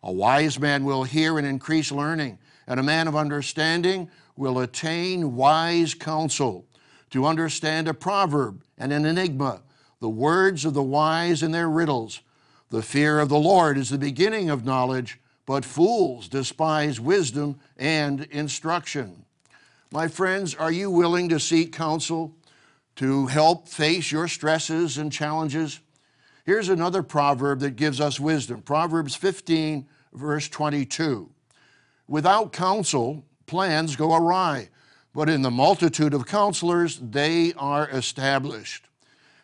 a 0.06 0.12
wise 0.12 0.60
man 0.60 0.86
will 0.86 1.04
hear 1.04 1.40
and 1.40 1.48
increase 1.48 1.92
learning, 1.92 2.38
and 2.68 2.80
a 2.80 2.84
man 2.84 3.08
of 3.08 3.16
understanding 3.16 4.08
will 4.38 4.60
attain 4.60 5.36
wise 5.36 5.96
counsel. 5.96 6.68
To 7.10 7.26
understand 7.26 7.88
a 7.88 7.94
proverb 7.94 8.62
and 8.78 8.94
an 8.94 9.06
enigma, 9.06 9.62
the 10.00 10.10
words 10.10 10.64
of 10.64 10.76
the 10.76 10.84
wise 10.84 11.42
and 11.42 11.54
their 11.54 11.70
riddles. 11.70 12.22
The 12.70 12.84
fear 12.84 13.20
of 13.20 13.30
the 13.30 13.40
Lord 13.40 13.78
is 13.78 13.90
the 13.90 13.98
beginning 13.98 14.50
of 14.50 14.66
knowledge, 14.66 15.20
but 15.46 15.66
fools 15.66 16.28
despise 16.28 17.00
wisdom 17.00 17.60
and 17.78 18.22
instruction. 18.32 19.26
My 19.92 20.08
friends, 20.08 20.56
are 20.56 20.72
you 20.72 20.90
willing 20.90 21.30
to 21.30 21.40
seek 21.40 21.72
counsel 21.72 22.34
to 22.96 23.28
help 23.28 23.68
face 23.68 24.12
your 24.12 24.28
stresses 24.28 24.98
and 24.98 25.12
challenges? 25.12 25.80
Here's 26.46 26.70
another 26.70 27.04
proverb 27.04 27.60
that 27.60 27.76
gives 27.76 28.00
us 28.00 28.20
wisdom 28.20 28.62
Proverbs 28.62 29.16
15, 29.16 29.88
verse 30.14 30.48
22. 30.50 31.30
Without 32.08 32.54
counsel, 32.54 33.24
plans 33.46 33.96
go 33.96 34.16
awry, 34.16 34.70
but 35.14 35.30
in 35.30 35.42
the 35.42 35.52
multitude 35.52 36.14
of 36.14 36.26
counselors, 36.26 37.00
they 37.00 37.54
are 37.54 37.90
established. 37.90 38.88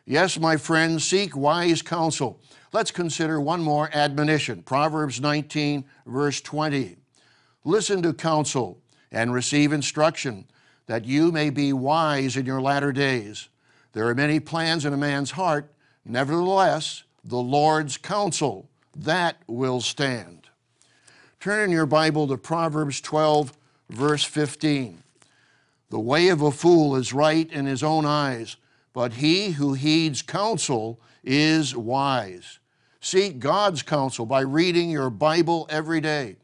Yes, 0.05 0.39
my 0.39 0.57
friends, 0.57 1.03
seek 1.03 1.35
wise 1.35 1.81
counsel. 1.81 2.39
Let's 2.73 2.91
consider 2.91 3.39
one 3.39 3.61
more 3.61 3.89
admonition 3.93 4.63
Proverbs 4.63 5.21
19, 5.21 5.85
verse 6.05 6.41
20. 6.41 6.97
Listen 7.63 8.01
to 8.01 8.13
counsel 8.13 8.79
and 9.11 9.33
receive 9.33 9.73
instruction, 9.73 10.45
that 10.87 11.05
you 11.05 11.31
may 11.31 11.49
be 11.49 11.73
wise 11.73 12.35
in 12.35 12.45
your 12.45 12.61
latter 12.61 12.91
days. 12.91 13.49
There 13.93 14.07
are 14.07 14.15
many 14.15 14.39
plans 14.39 14.85
in 14.85 14.93
a 14.93 14.97
man's 14.97 15.31
heart, 15.31 15.71
nevertheless, 16.05 17.03
the 17.23 17.37
Lord's 17.37 17.97
counsel, 17.97 18.69
that 18.95 19.37
will 19.47 19.81
stand. 19.81 20.47
Turn 21.39 21.65
in 21.65 21.71
your 21.71 21.85
Bible 21.85 22.27
to 22.27 22.37
Proverbs 22.37 23.01
12, 23.01 23.53
verse 23.89 24.23
15. 24.23 25.03
The 25.89 25.99
way 25.99 26.29
of 26.29 26.41
a 26.41 26.51
fool 26.51 26.95
is 26.95 27.13
right 27.13 27.51
in 27.51 27.65
his 27.65 27.83
own 27.83 28.05
eyes, 28.05 28.55
but 28.93 29.13
he 29.13 29.51
who 29.51 29.73
heeds 29.73 30.21
counsel 30.21 30.99
is 31.23 31.75
wise. 31.75 32.59
Seek 32.99 33.39
God's 33.39 33.81
counsel 33.81 34.25
by 34.25 34.41
reading 34.41 34.89
your 34.89 35.09
Bible 35.09 35.65
every 35.69 36.01
day, 36.01 36.35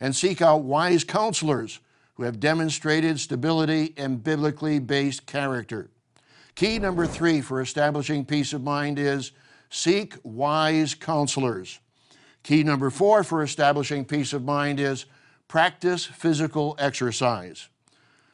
and 0.00 0.14
seek 0.14 0.40
out 0.40 0.62
wise 0.62 1.04
counselors 1.04 1.80
who 2.14 2.22
have 2.22 2.40
demonstrated 2.40 3.20
stability 3.20 3.92
and 3.96 4.24
biblically 4.24 4.78
based 4.78 5.26
character. 5.26 5.90
Key 6.54 6.78
number 6.78 7.06
three 7.06 7.42
for 7.42 7.60
establishing 7.60 8.24
peace 8.24 8.54
of 8.54 8.62
mind 8.62 8.98
is 8.98 9.32
seek 9.68 10.14
wise 10.22 10.94
counselors. 10.94 11.80
Key 12.42 12.62
number 12.62 12.88
four 12.88 13.22
for 13.22 13.42
establishing 13.42 14.04
peace 14.04 14.32
of 14.32 14.44
mind 14.44 14.80
is 14.80 15.04
practice 15.48 16.06
physical 16.06 16.74
exercise. 16.78 17.68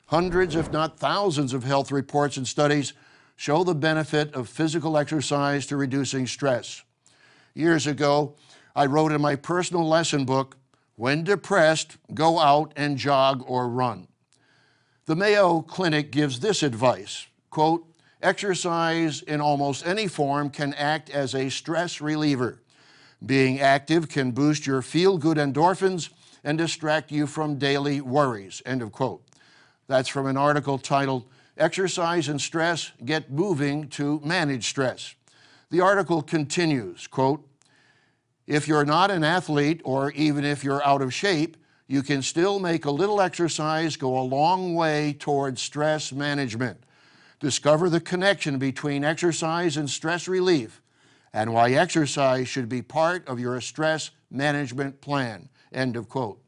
Hundreds, 0.06 0.54
if 0.54 0.70
not 0.70 0.98
thousands, 0.98 1.52
of 1.52 1.64
health 1.64 1.90
reports 1.90 2.36
and 2.36 2.46
studies 2.46 2.92
show 3.42 3.64
the 3.64 3.74
benefit 3.74 4.32
of 4.34 4.48
physical 4.48 4.96
exercise 4.96 5.66
to 5.66 5.76
reducing 5.76 6.28
stress. 6.28 6.84
Years 7.54 7.88
ago, 7.88 8.36
I 8.76 8.86
wrote 8.86 9.10
in 9.10 9.20
my 9.20 9.34
personal 9.34 9.84
lesson 9.84 10.24
book, 10.24 10.56
When 10.94 11.24
depressed, 11.24 11.96
go 12.14 12.38
out 12.38 12.72
and 12.76 12.96
jog 12.96 13.42
or 13.48 13.68
run. 13.68 14.06
The 15.06 15.16
Mayo 15.16 15.60
Clinic 15.60 16.12
gives 16.12 16.38
this 16.38 16.62
advice 16.62 17.26
quote, 17.50 17.84
Exercise 18.22 19.22
in 19.22 19.40
almost 19.40 19.84
any 19.84 20.06
form 20.06 20.48
can 20.48 20.72
act 20.74 21.10
as 21.10 21.34
a 21.34 21.50
stress 21.50 22.00
reliever. 22.00 22.62
Being 23.26 23.58
active 23.58 24.08
can 24.08 24.30
boost 24.30 24.68
your 24.68 24.82
feel 24.82 25.18
good 25.18 25.36
endorphins 25.36 26.10
and 26.44 26.56
distract 26.56 27.10
you 27.10 27.26
from 27.26 27.58
daily 27.58 28.00
worries. 28.00 28.62
End 28.64 28.82
of 28.82 28.92
quote. 28.92 29.24
That's 29.88 30.08
from 30.08 30.28
an 30.28 30.36
article 30.36 30.78
titled 30.78 31.24
Exercise 31.62 32.28
and 32.28 32.40
Stress 32.40 32.90
Get 33.04 33.30
Moving 33.30 33.86
to 33.90 34.20
Manage 34.24 34.66
Stress. 34.68 35.14
The 35.70 35.80
article 35.80 36.20
continues, 36.20 37.06
quote, 37.06 37.48
if 38.48 38.66
you're 38.66 38.84
not 38.84 39.12
an 39.12 39.22
athlete 39.22 39.80
or 39.84 40.10
even 40.10 40.44
if 40.44 40.64
you're 40.64 40.84
out 40.84 41.02
of 41.02 41.14
shape, 41.14 41.56
you 41.86 42.02
can 42.02 42.20
still 42.20 42.58
make 42.58 42.84
a 42.84 42.90
little 42.90 43.20
exercise 43.20 43.94
go 43.94 44.18
a 44.18 44.22
long 44.22 44.74
way 44.74 45.12
towards 45.12 45.62
stress 45.62 46.12
management. 46.12 46.82
Discover 47.38 47.90
the 47.90 48.00
connection 48.00 48.58
between 48.58 49.04
exercise 49.04 49.76
and 49.76 49.88
stress 49.88 50.26
relief 50.26 50.82
and 51.32 51.54
why 51.54 51.70
exercise 51.70 52.48
should 52.48 52.68
be 52.68 52.82
part 52.82 53.26
of 53.28 53.38
your 53.38 53.60
stress 53.60 54.10
management 54.32 55.00
plan. 55.00 55.48
End 55.72 55.94
of 55.94 56.08
quote. 56.08 56.42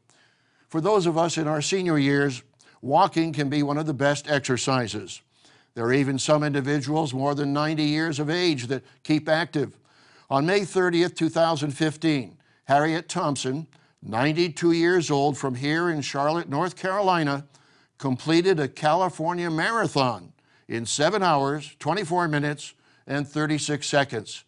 For 0.67 0.81
those 0.81 1.05
of 1.05 1.17
us 1.17 1.37
in 1.37 1.47
our 1.47 1.61
senior 1.61 1.97
years, 1.97 2.43
walking 2.85 3.33
can 3.33 3.49
be 3.49 3.63
one 3.63 3.77
of 3.77 3.87
the 3.87 3.93
best 3.93 4.29
exercises. 4.29 5.21
There 5.73 5.85
are 5.85 5.93
even 5.93 6.19
some 6.19 6.43
individuals 6.43 7.13
more 7.13 7.35
than 7.35 7.51
90 7.51 7.83
years 7.83 8.19
of 8.19 8.29
age 8.29 8.67
that 8.67 8.83
keep 9.03 9.27
active. 9.27 9.75
On 10.29 10.45
May 10.45 10.61
30th, 10.61 11.15
2015, 11.15 12.37
Harriet 12.65 13.09
Thompson, 13.09 13.67
92 14.01 14.71
years 14.71 15.09
old 15.09 15.37
from 15.37 15.55
here 15.55 15.89
in 15.89 16.01
Charlotte, 16.01 16.47
North 16.47 16.75
Carolina, 16.75 17.45
completed 17.97 18.59
a 18.59 18.67
California 18.67 19.49
marathon 19.49 20.31
in 20.67 20.85
7 20.85 21.23
hours, 21.23 21.75
24 21.79 22.27
minutes, 22.27 22.73
and 23.07 23.27
36 23.27 23.85
seconds. 23.85 24.43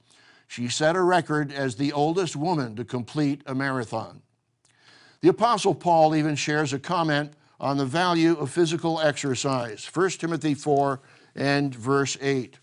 She 0.48 0.68
set 0.70 0.96
a 0.96 1.02
record 1.02 1.52
as 1.52 1.76
the 1.76 1.92
oldest 1.92 2.36
woman 2.36 2.76
to 2.76 2.86
complete 2.86 3.42
a 3.46 3.54
marathon. 3.56 4.22
The 5.22 5.30
Apostle 5.30 5.76
Paul 5.76 6.16
even 6.16 6.36
shares 6.36 6.72
a 6.72 6.80
comment 6.80 7.34
on 7.60 7.78
the 7.78 7.86
value 7.86 8.36
of 8.38 8.52
physical 8.52 9.00
exercise. 9.00 9.90
1 9.92 10.10
Timothy 10.12 10.54
4 10.54 11.00
and 11.36 11.74
verse 11.74 12.18
8. 12.22 12.60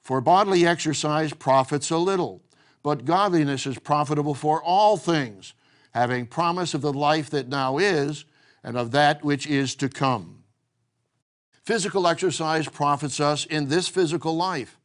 For 0.00 0.20
bodily 0.20 0.66
exercise 0.66 1.32
profits 1.32 1.90
a 1.90 1.98
little, 1.98 2.42
but 2.82 3.04
godliness 3.04 3.66
is 3.66 3.78
profitable 3.78 4.34
for 4.34 4.62
all 4.62 4.96
things, 4.96 5.54
having 5.92 6.26
promise 6.26 6.74
of 6.74 6.80
the 6.80 6.92
life 6.92 7.30
that 7.30 7.48
now 7.48 7.78
is 7.78 8.24
and 8.64 8.76
of 8.76 8.90
that 8.90 9.24
which 9.24 9.46
is 9.46 9.74
to 9.76 9.88
come. 9.88 10.42
Physical 11.62 12.08
exercise 12.08 12.68
profits 12.68 13.20
us 13.20 13.46
in 13.46 13.68
this 13.68 13.86
physical 13.86 14.36
life, 14.36 14.78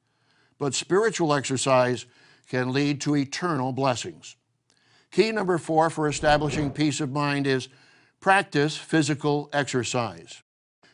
but 0.60 0.76
spiritual 0.76 1.34
exercise 1.34 2.06
can 2.48 2.72
lead 2.72 3.02
to 3.02 3.16
eternal 3.16 3.72
blessings. 3.72 4.36
Key 5.12 5.32
number 5.32 5.58
four 5.58 5.90
for 5.90 6.08
establishing 6.08 6.70
peace 6.70 7.02
of 7.02 7.12
mind 7.12 7.48
is 7.48 7.70
practice 8.28 8.76
physical 8.76 9.50
exercise. 9.54 10.44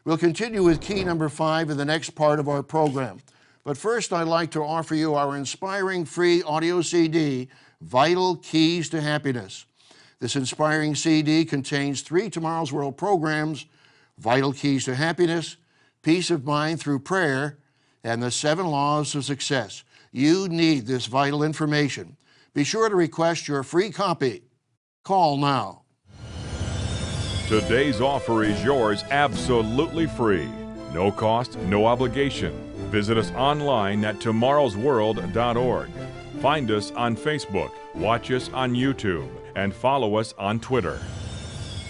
We'll 0.05 0.19
continue 0.19 0.61
with 0.61 0.79
key 0.79 1.03
number 1.03 1.29
five 1.29 1.71
in 1.71 1.77
the 1.77 1.83
next 1.83 2.11
part 2.11 2.39
of 2.39 2.47
our 2.47 2.61
program. 2.61 3.21
But 3.63 3.75
first, 3.75 4.13
I'd 4.13 4.27
like 4.27 4.51
to 4.51 4.61
offer 4.61 4.93
you 4.93 5.15
our 5.15 5.35
inspiring 5.35 6.05
free 6.05 6.43
audio 6.43 6.83
CD, 6.83 7.47
Vital 7.81 8.35
Keys 8.35 8.87
to 8.89 9.01
Happiness. 9.01 9.65
This 10.19 10.35
inspiring 10.35 10.93
CD 10.93 11.43
contains 11.43 12.01
three 12.03 12.29
Tomorrow's 12.29 12.71
World 12.71 12.97
programs 12.97 13.65
Vital 14.19 14.53
Keys 14.53 14.85
to 14.85 14.93
Happiness, 14.93 15.57
Peace 16.03 16.29
of 16.29 16.45
Mind 16.45 16.81
Through 16.81 16.99
Prayer, 16.99 17.57
and 18.03 18.21
the 18.21 18.29
Seven 18.29 18.67
Laws 18.67 19.15
of 19.15 19.25
Success. 19.25 19.83
You 20.11 20.47
need 20.49 20.85
this 20.85 21.07
vital 21.07 21.41
information. 21.41 22.15
Be 22.53 22.63
sure 22.63 22.89
to 22.89 22.95
request 22.95 23.47
your 23.47 23.63
free 23.63 23.89
copy. 23.89 24.43
Call 25.03 25.37
now. 25.37 25.82
Today's 27.53 28.01
offer 28.01 28.43
is 28.43 28.63
yours 28.63 29.03
absolutely 29.12 30.07
free. 30.07 30.50
No 30.91 31.12
cost, 31.12 31.55
no 31.60 31.86
obligation. 31.86 32.51
Visit 32.89 33.15
us 33.15 33.29
online 33.33 34.03
at 34.05 34.15
tomorrowsworld.org. 34.15 35.89
Find 36.41 36.72
us 36.72 36.89
on 36.93 37.15
Facebook, 37.15 37.69
watch 37.93 38.31
us 38.31 38.50
on 38.53 38.74
YouTube, 38.74 39.29
and 39.55 39.72
follow 39.72 40.15
us 40.15 40.33
on 40.39 40.60
Twitter. 40.62 41.00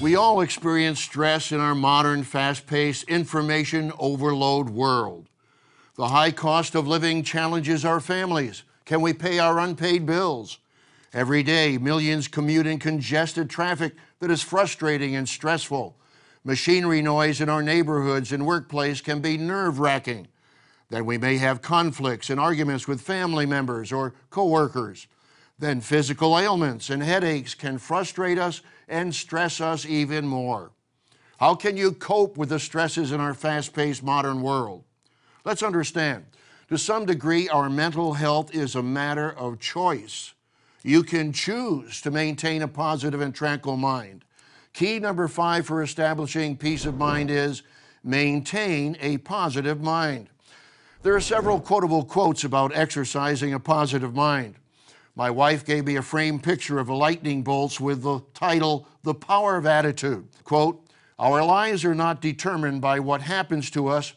We 0.02 0.18
all 0.18 0.42
experience 0.42 1.00
stress 1.00 1.54
in 1.54 1.62
our 1.62 1.76
modern, 1.76 2.24
fast 2.24 2.68
paced, 2.68 3.06
information 3.06 3.94
overload 3.98 4.70
world. 4.70 5.30
The 5.96 6.10
high 6.10 6.32
cost 6.32 6.76
of 6.76 6.90
living 6.90 7.24
challenges 7.24 7.86
our 7.86 8.02
families. 8.02 8.64
Can 8.84 9.00
we 9.00 9.14
pay 9.14 9.40
our 9.40 9.60
unpaid 9.60 10.06
bills? 10.06 10.60
Every 11.14 11.42
day, 11.42 11.78
millions 11.78 12.28
commute 12.28 12.68
in 12.68 12.80
congested 12.80 13.50
traffic 13.50 13.96
that 14.24 14.32
is 14.32 14.42
frustrating 14.42 15.18
and 15.18 15.28
stressful. 15.28 15.98
Machinery 16.46 17.02
noise 17.02 17.42
in 17.42 17.50
our 17.50 17.62
neighborhoods 17.62 18.32
and 18.32 18.46
workplace 18.46 19.02
can 19.02 19.20
be 19.20 19.38
nerve 19.38 19.80
wracking. 19.80 20.30
Then 20.90 21.06
we 21.06 21.18
may 21.18 21.36
have 21.40 21.62
conflicts 21.62 22.30
and 22.30 22.40
arguments 22.40 22.88
with 22.88 23.02
family 23.02 23.46
members 23.46 23.92
or 23.92 24.14
coworkers. 24.30 25.08
Then 25.60 25.82
physical 25.82 26.40
ailments 26.40 26.90
and 26.90 27.04
headaches 27.04 27.54
can 27.54 27.78
frustrate 27.78 28.40
us 28.40 28.62
and 28.88 29.14
stress 29.14 29.60
us 29.60 29.86
even 29.86 30.26
more. 30.26 30.72
How 31.38 31.54
can 31.54 31.76
you 31.76 31.92
cope 31.92 32.38
with 32.38 32.48
the 32.48 32.62
stresses 32.62 33.12
in 33.12 33.20
our 33.20 33.34
fast 33.34 33.74
paced 33.74 34.04
modern 34.04 34.42
world? 34.42 34.86
Let's 35.44 35.64
understand, 35.64 36.28
to 36.70 36.78
some 36.78 37.06
degree, 37.06 37.50
our 37.50 37.70
mental 37.70 38.14
health 38.14 38.56
is 38.56 38.76
a 38.76 38.84
matter 38.84 39.30
of 39.34 39.60
choice. 39.60 40.34
You 40.84 41.04
can 41.04 41.32
choose 41.32 42.02
to 42.02 42.12
maintain 42.12 42.62
a 42.62 42.68
positive 42.68 43.22
and 43.22 43.34
tranquil 43.34 43.78
mind. 43.78 44.26
Key 44.74 45.00
number 45.00 45.30
five 45.30 45.66
for 45.66 45.82
establishing 45.82 46.58
peace 46.58 46.86
of 46.86 46.98
mind 46.98 47.32
is 47.32 47.64
maintain 48.04 48.98
a 49.00 49.18
positive 49.20 49.82
mind. 49.82 50.30
There 51.04 51.16
are 51.16 51.22
several 51.22 51.60
quotable 51.60 52.04
quotes 52.04 52.44
about 52.44 52.76
exercising 52.76 53.54
a 53.54 53.60
positive 53.60 54.14
mind. 54.14 54.56
My 55.16 55.30
wife 55.30 55.64
gave 55.64 55.86
me 55.86 55.96
a 55.96 56.02
framed 56.02 56.44
picture 56.44 56.80
of 56.80 56.90
a 56.90 56.96
lightning 56.96 57.44
bolts 57.44 57.80
with 57.80 58.04
the 58.04 58.22
title, 58.34 58.88
The 59.04 59.14
Power 59.14 59.56
of 59.58 59.66
Attitude. 59.66 60.28
Quote, 60.44 60.86
Our 61.20 61.46
lives 61.46 61.86
are 61.86 61.96
not 61.96 62.20
determined 62.20 62.82
by 62.82 63.00
what 63.00 63.22
happens 63.22 63.70
to 63.72 63.88
us, 63.88 64.14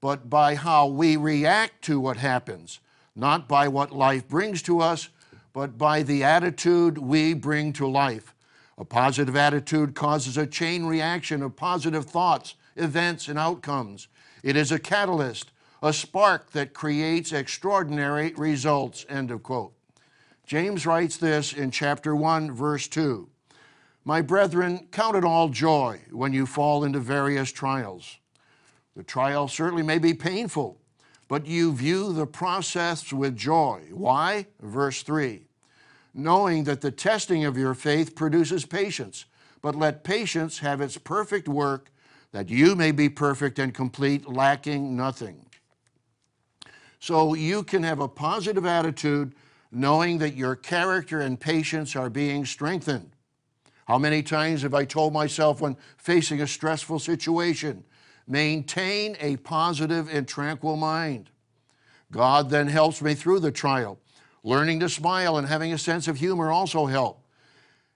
but 0.00 0.30
by 0.30 0.54
how 0.54 0.86
we 0.86 1.16
react 1.16 1.82
to 1.82 2.00
what 2.00 2.16
happens, 2.16 2.80
not 3.14 3.46
by 3.46 3.68
what 3.68 3.92
life 3.92 4.26
brings 4.26 4.62
to 4.62 4.80
us, 4.80 5.10
but 5.58 5.76
by 5.76 6.04
the 6.04 6.22
attitude 6.22 6.96
we 6.96 7.34
bring 7.34 7.72
to 7.72 7.84
life. 7.84 8.32
A 8.78 8.84
positive 8.84 9.34
attitude 9.34 9.92
causes 9.92 10.36
a 10.36 10.46
chain 10.46 10.84
reaction 10.84 11.42
of 11.42 11.56
positive 11.56 12.04
thoughts, 12.04 12.54
events, 12.76 13.26
and 13.26 13.36
outcomes. 13.36 14.06
It 14.44 14.54
is 14.54 14.70
a 14.70 14.78
catalyst, 14.78 15.50
a 15.82 15.92
spark 15.92 16.52
that 16.52 16.74
creates 16.74 17.32
extraordinary 17.32 18.32
results. 18.36 19.04
End 19.08 19.32
of 19.32 19.42
quote. 19.42 19.72
James 20.46 20.86
writes 20.86 21.16
this 21.16 21.52
in 21.52 21.72
chapter 21.72 22.14
1, 22.14 22.52
verse 22.52 22.86
2. 22.86 23.28
My 24.04 24.22
brethren, 24.22 24.86
count 24.92 25.16
it 25.16 25.24
all 25.24 25.48
joy 25.48 26.02
when 26.12 26.32
you 26.32 26.46
fall 26.46 26.84
into 26.84 27.00
various 27.00 27.50
trials 27.50 28.18
the 28.94 29.02
trial 29.02 29.48
certainly 29.48 29.82
may 29.84 29.98
be 29.98 30.14
painful, 30.14 30.80
but 31.26 31.46
you 31.46 31.72
view 31.72 32.12
the 32.12 32.26
process 32.26 33.12
with 33.12 33.36
joy. 33.36 33.82
Why? 33.92 34.46
Verse 34.60 35.02
3 35.02 35.47
Knowing 36.18 36.64
that 36.64 36.80
the 36.80 36.90
testing 36.90 37.44
of 37.44 37.56
your 37.56 37.74
faith 37.74 38.14
produces 38.16 38.66
patience, 38.66 39.24
but 39.62 39.74
let 39.74 40.02
patience 40.02 40.58
have 40.58 40.80
its 40.80 40.98
perfect 40.98 41.48
work, 41.48 41.90
that 42.32 42.48
you 42.48 42.74
may 42.74 42.90
be 42.90 43.08
perfect 43.08 43.58
and 43.58 43.72
complete, 43.72 44.28
lacking 44.28 44.96
nothing. 44.96 45.46
So 46.98 47.34
you 47.34 47.62
can 47.62 47.84
have 47.84 48.00
a 48.00 48.08
positive 48.08 48.66
attitude 48.66 49.34
knowing 49.70 50.18
that 50.18 50.34
your 50.34 50.56
character 50.56 51.20
and 51.20 51.38
patience 51.38 51.94
are 51.94 52.10
being 52.10 52.44
strengthened. 52.44 53.10
How 53.86 53.96
many 53.96 54.22
times 54.22 54.62
have 54.62 54.74
I 54.74 54.84
told 54.84 55.12
myself 55.12 55.60
when 55.60 55.76
facing 55.96 56.40
a 56.40 56.46
stressful 56.46 56.98
situation, 56.98 57.84
Maintain 58.28 59.16
a 59.20 59.36
positive 59.36 60.06
and 60.14 60.28
tranquil 60.28 60.76
mind. 60.76 61.30
God 62.12 62.50
then 62.50 62.68
helps 62.68 63.00
me 63.00 63.14
through 63.14 63.40
the 63.40 63.50
trial. 63.50 63.98
Learning 64.42 64.80
to 64.80 64.88
smile 64.88 65.36
and 65.36 65.48
having 65.48 65.72
a 65.72 65.78
sense 65.78 66.08
of 66.08 66.18
humor 66.18 66.50
also 66.50 66.86
help. 66.86 67.22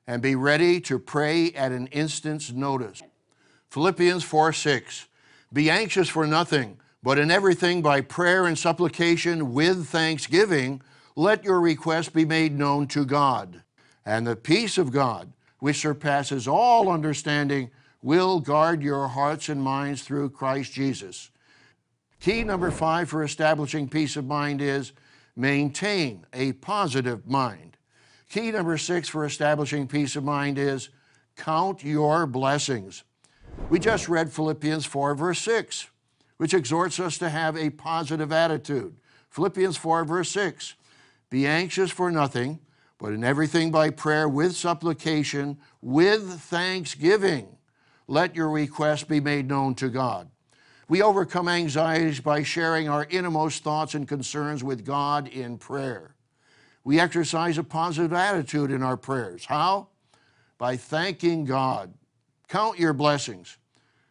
And 0.07 0.21
be 0.21 0.35
ready 0.35 0.81
to 0.83 0.99
pray 0.99 1.53
at 1.53 1.73
an 1.73 1.87
instant's 1.89 2.53
notice. 2.53 3.03
Philippians 3.71 4.25
4 4.25 4.53
6. 4.53 5.09
Be 5.53 5.71
anxious 5.71 6.09
for 6.09 6.27
nothing, 6.27 6.79
but 7.03 7.19
in 7.19 7.31
everything 7.31 7.83
by 7.83 8.01
prayer 8.01 8.47
and 8.47 8.59
supplication 8.59 9.53
with 9.53 9.87
thanksgiving, 9.87 10.83
let 11.15 11.45
your 11.45 11.61
requests 11.61 12.09
be 12.09 12.25
made 12.25 12.59
known 12.59 12.87
to 12.89 13.05
God. 13.05 13.63
And 14.05 14.27
the 14.27 14.37
peace 14.37 14.79
of 14.79 14.93
God, 14.93 15.33
which 15.59 15.81
surpasses 15.81 16.49
all 16.49 16.91
understanding, 16.91 17.71
will 18.03 18.41
guard 18.41 18.83
your 18.83 19.09
hearts 19.09 19.49
and 19.49 19.63
minds 19.63 20.03
through 20.03 20.31
Christ 20.31 20.73
Jesus. 20.73 21.31
Key 22.21 22.45
number 22.45 22.71
five 22.71 23.09
for 23.09 23.23
establishing 23.23 23.89
peace 23.89 24.17
of 24.17 24.25
mind 24.25 24.61
is 24.61 24.93
maintain 25.37 26.27
a 26.33 26.53
positive 26.53 27.27
mind. 27.27 27.77
Key 28.29 28.51
number 28.51 28.79
six 28.79 29.09
for 29.09 29.25
establishing 29.25 29.87
peace 29.87 30.17
of 30.17 30.25
mind 30.25 30.59
is 30.59 30.89
count 31.37 31.85
your 31.85 32.27
blessings. 32.27 33.05
We 33.69 33.79
just 33.79 34.09
read 34.09 34.33
Philippians 34.33 34.87
4, 34.87 35.15
verse 35.15 35.41
6, 35.41 35.89
which 36.39 36.55
exhorts 36.55 36.99
us 36.99 37.19
to 37.19 37.29
have 37.29 37.57
a 37.57 37.71
positive 37.71 38.33
attitude. 38.33 38.97
Philippians 39.31 39.77
4, 39.77 40.05
verse 40.05 40.31
6 40.31 40.75
Be 41.31 41.47
anxious 41.47 41.91
for 41.91 42.11
nothing, 42.11 42.61
but 42.99 43.13
in 43.13 43.25
everything 43.25 43.71
by 43.71 43.91
prayer 43.91 44.29
with 44.29 44.57
supplication, 44.57 45.59
with 45.81 46.41
thanksgiving 46.41 47.57
let 48.13 48.37
your 48.37 48.51
request 48.51 49.09
be 49.09 49.21
made 49.21 49.49
known 49.49 49.75
to 49.77 49.89
God. 49.89 50.29
We 50.89 51.03
overcome 51.03 51.49
anxieties 51.49 52.21
by 52.21 52.43
sharing 52.43 52.89
our 52.89 53.07
innermost 53.09 53.63
thoughts 53.63 53.95
and 53.95 54.07
concerns 54.07 54.65
with 54.65 54.85
God 54.85 55.29
in 55.29 55.59
prayer. 55.59 56.15
We 56.85 56.99
exercise 56.99 57.59
a 57.59 57.65
positive 57.65 58.13
attitude 58.13 58.71
in 58.71 58.83
our 58.83 58.97
prayers. 58.97 59.45
How? 59.45 59.89
By 60.59 60.77
thanking 60.77 61.45
God. 61.45 61.95
Count 62.49 62.79
your 62.79 62.93
blessings, 62.93 63.57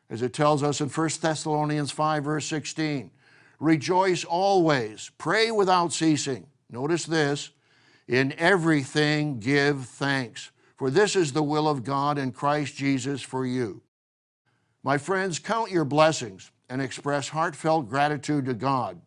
as 0.09 0.21
it 0.21 0.33
tells 0.33 0.63
us 0.63 0.81
in 0.81 0.89
1 0.89 1.09
Thessalonians 1.21 1.91
5, 1.91 2.23
verse 2.23 2.45
16. 2.45 3.11
Rejoice 3.59 4.23
always, 4.23 5.11
pray 5.17 5.51
without 5.51 5.93
ceasing. 5.93 6.47
Notice 6.69 7.05
this 7.05 7.51
in 8.07 8.33
everything 8.39 9.39
give 9.39 9.85
thanks, 9.85 10.51
for 10.77 10.89
this 10.89 11.15
is 11.15 11.31
the 11.31 11.43
will 11.43 11.67
of 11.67 11.83
God 11.83 12.17
in 12.17 12.31
Christ 12.31 12.75
Jesus 12.75 13.21
for 13.21 13.45
you. 13.45 13.81
My 14.83 14.97
friends, 14.97 15.37
count 15.37 15.69
your 15.69 15.85
blessings 15.85 16.49
and 16.71 16.81
express 16.81 17.27
heartfelt 17.27 17.89
gratitude 17.89 18.45
to 18.45 18.53
God. 18.53 19.01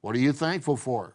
What 0.00 0.16
are 0.16 0.20
you 0.20 0.32
thankful 0.32 0.78
for? 0.78 1.14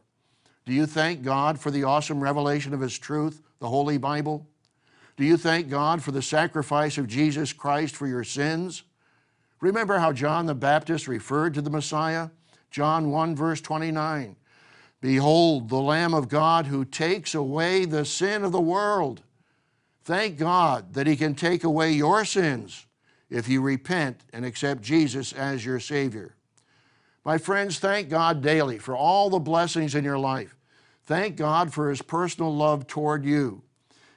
Do 0.64 0.72
you 0.72 0.86
thank 0.86 1.24
God 1.24 1.60
for 1.60 1.72
the 1.72 1.86
awesome 1.86 2.22
revelation 2.22 2.72
of 2.76 2.82
His 2.82 3.00
truth, 3.00 3.42
the 3.58 3.68
Holy 3.68 3.98
Bible? 3.98 4.48
Do 5.16 5.26
you 5.26 5.38
thank 5.38 5.70
God 5.70 6.04
for 6.04 6.12
the 6.12 6.22
sacrifice 6.22 7.00
of 7.00 7.08
Jesus 7.08 7.52
Christ 7.52 7.96
for 7.96 8.06
your 8.06 8.24
sins? 8.24 8.84
Remember 9.60 9.98
how 9.98 10.14
John 10.14 10.46
the 10.46 10.54
Baptist 10.54 11.08
referred 11.08 11.56
to 11.56 11.64
the 11.64 11.72
Messiah? 11.72 12.30
John 12.70 13.10
1, 13.10 13.36
verse 13.36 13.60
29. 13.60 14.36
Behold, 15.02 15.70
the 15.70 15.82
Lamb 15.82 16.14
of 16.14 16.30
God 16.30 16.68
who 16.68 16.86
takes 16.86 17.34
away 17.34 17.86
the 17.86 18.06
sin 18.06 18.44
of 18.44 18.52
the 18.52 18.62
world. 18.62 19.24
Thank 20.04 20.38
God 20.38 20.94
that 20.94 21.08
He 21.08 21.16
can 21.16 21.34
take 21.34 21.64
away 21.64 21.94
your 21.94 22.24
sins 22.24 22.87
if 23.30 23.48
you 23.48 23.62
repent 23.62 24.22
and 24.34 24.46
accept 24.46 24.82
Jesus 24.82 25.34
as 25.34 25.66
your 25.66 25.80
Savior. 25.80 26.36
My 27.26 27.38
friends, 27.38 27.80
thank 27.80 28.10
God 28.10 28.42
daily 28.42 28.78
for 28.78 28.96
all 28.96 29.30
the 29.30 29.40
blessings 29.40 29.96
in 29.96 30.04
your 30.04 30.20
life. 30.20 30.56
Thank 31.06 31.36
God 31.36 31.74
for 31.74 31.90
His 31.90 32.02
personal 32.02 32.56
love 32.56 32.88
toward 32.88 33.26
you. 33.26 33.63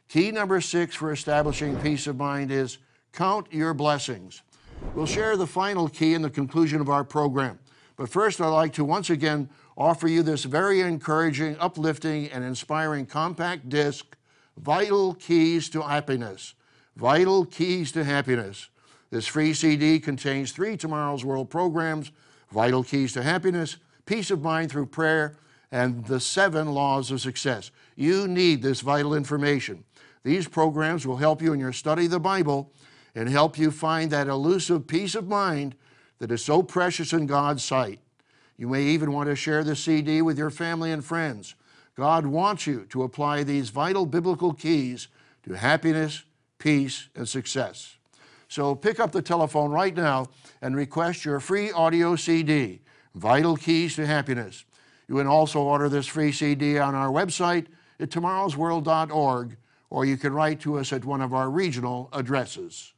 Key 0.08 0.30
number 0.30 0.60
six 0.60 0.94
for 0.94 1.12
establishing 1.12 1.80
peace 1.80 2.06
of 2.06 2.16
mind 2.16 2.50
is 2.50 2.78
count 3.12 3.46
your 3.52 3.74
blessings. 3.74 4.42
We'll 4.94 5.06
share 5.06 5.36
the 5.36 5.46
final 5.46 5.88
key 5.88 6.14
in 6.14 6.22
the 6.22 6.30
conclusion 6.30 6.80
of 6.80 6.88
our 6.88 7.04
program. 7.04 7.58
But 7.96 8.08
first, 8.08 8.40
I'd 8.40 8.48
like 8.48 8.72
to 8.74 8.84
once 8.84 9.10
again 9.10 9.50
offer 9.76 10.08
you 10.08 10.22
this 10.22 10.44
very 10.44 10.80
encouraging, 10.80 11.56
uplifting, 11.58 12.28
and 12.30 12.42
inspiring 12.42 13.06
compact 13.06 13.68
disc, 13.68 14.16
Vital 14.56 15.14
Keys 15.14 15.68
to 15.70 15.82
Happiness. 15.82 16.54
Vital 16.96 17.44
Keys 17.44 17.92
to 17.92 18.04
Happiness. 18.04 18.68
This 19.10 19.26
free 19.26 19.54
CD 19.54 19.98
contains 19.98 20.52
three 20.52 20.76
Tomorrow's 20.76 21.24
World 21.24 21.50
programs 21.50 22.12
Vital 22.52 22.82
Keys 22.82 23.12
to 23.12 23.22
Happiness, 23.22 23.76
Peace 24.06 24.30
of 24.30 24.42
Mind 24.42 24.70
Through 24.70 24.86
Prayer, 24.86 25.36
and 25.72 26.04
the 26.06 26.20
Seven 26.20 26.72
Laws 26.72 27.10
of 27.10 27.20
Success. 27.20 27.70
You 27.96 28.26
need 28.26 28.62
this 28.62 28.80
vital 28.80 29.14
information. 29.14 29.84
These 30.22 30.48
programs 30.48 31.06
will 31.06 31.16
help 31.16 31.40
you 31.40 31.52
in 31.52 31.60
your 31.60 31.72
study 31.72 32.06
of 32.06 32.10
the 32.10 32.20
Bible 32.20 32.72
and 33.14 33.28
help 33.28 33.58
you 33.58 33.70
find 33.70 34.10
that 34.10 34.28
elusive 34.28 34.86
peace 34.86 35.14
of 35.14 35.26
mind 35.26 35.74
that 36.18 36.30
is 36.30 36.44
so 36.44 36.62
precious 36.62 37.12
in 37.12 37.26
God's 37.26 37.64
sight. 37.64 38.00
You 38.56 38.68
may 38.68 38.82
even 38.82 39.12
want 39.12 39.28
to 39.28 39.36
share 39.36 39.64
the 39.64 39.74
CD 39.74 40.22
with 40.22 40.38
your 40.38 40.50
family 40.50 40.92
and 40.92 41.04
friends. 41.04 41.54
God 41.96 42.26
wants 42.26 42.66
you 42.66 42.86
to 42.90 43.02
apply 43.02 43.42
these 43.42 43.70
vital 43.70 44.06
biblical 44.06 44.52
keys 44.52 45.08
to 45.44 45.54
happiness, 45.54 46.24
peace, 46.58 47.08
and 47.14 47.28
success. 47.28 47.96
So 48.50 48.74
pick 48.74 48.98
up 48.98 49.12
the 49.12 49.22
telephone 49.22 49.70
right 49.70 49.96
now 49.96 50.26
and 50.60 50.74
request 50.74 51.24
your 51.24 51.38
free 51.38 51.70
audio 51.70 52.16
CD, 52.16 52.80
Vital 53.14 53.56
Keys 53.56 53.94
to 53.94 54.04
Happiness. 54.04 54.64
You 55.06 55.18
can 55.18 55.28
also 55.28 55.60
order 55.60 55.88
this 55.88 56.08
free 56.08 56.32
CD 56.32 56.76
on 56.76 56.96
our 56.96 57.10
website 57.10 57.66
at 58.00 58.10
tomorrowsworld.org, 58.10 59.56
or 59.88 60.04
you 60.04 60.16
can 60.16 60.32
write 60.32 60.58
to 60.62 60.80
us 60.80 60.92
at 60.92 61.04
one 61.04 61.22
of 61.22 61.32
our 61.32 61.48
regional 61.48 62.08
addresses. 62.12 62.92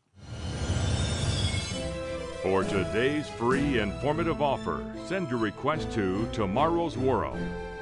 For 2.42 2.64
today's 2.64 3.28
free 3.28 3.78
informative 3.78 4.40
offer, 4.40 4.82
send 5.06 5.28
your 5.28 5.38
request 5.38 5.92
to 5.92 6.26
Tomorrow's 6.32 6.96
World, 6.96 7.38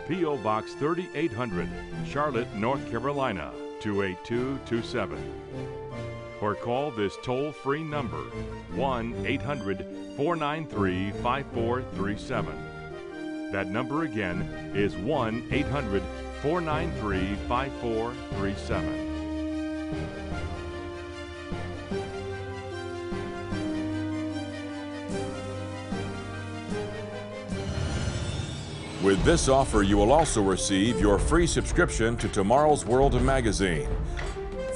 P.O. 0.08 0.38
Box 0.38 0.74
3800, 0.74 1.68
Charlotte, 2.04 2.52
North 2.56 2.90
Carolina 2.90 3.52
28227. 3.78 6.09
Or 6.40 6.54
call 6.54 6.90
this 6.90 7.18
toll 7.22 7.52
free 7.52 7.84
number 7.84 8.22
1 8.74 9.26
800 9.26 9.84
493 10.16 11.10
5437. 11.22 13.52
That 13.52 13.68
number 13.68 14.04
again 14.04 14.40
is 14.74 14.96
1 14.96 15.48
800 15.50 16.02
493 16.42 17.34
5437. 17.46 19.10
With 29.02 29.24
this 29.24 29.48
offer, 29.48 29.82
you 29.82 29.96
will 29.96 30.12
also 30.12 30.42
receive 30.42 31.00
your 31.00 31.18
free 31.18 31.46
subscription 31.46 32.18
to 32.18 32.28
Tomorrow's 32.28 32.84
World 32.84 33.20
magazine, 33.22 33.88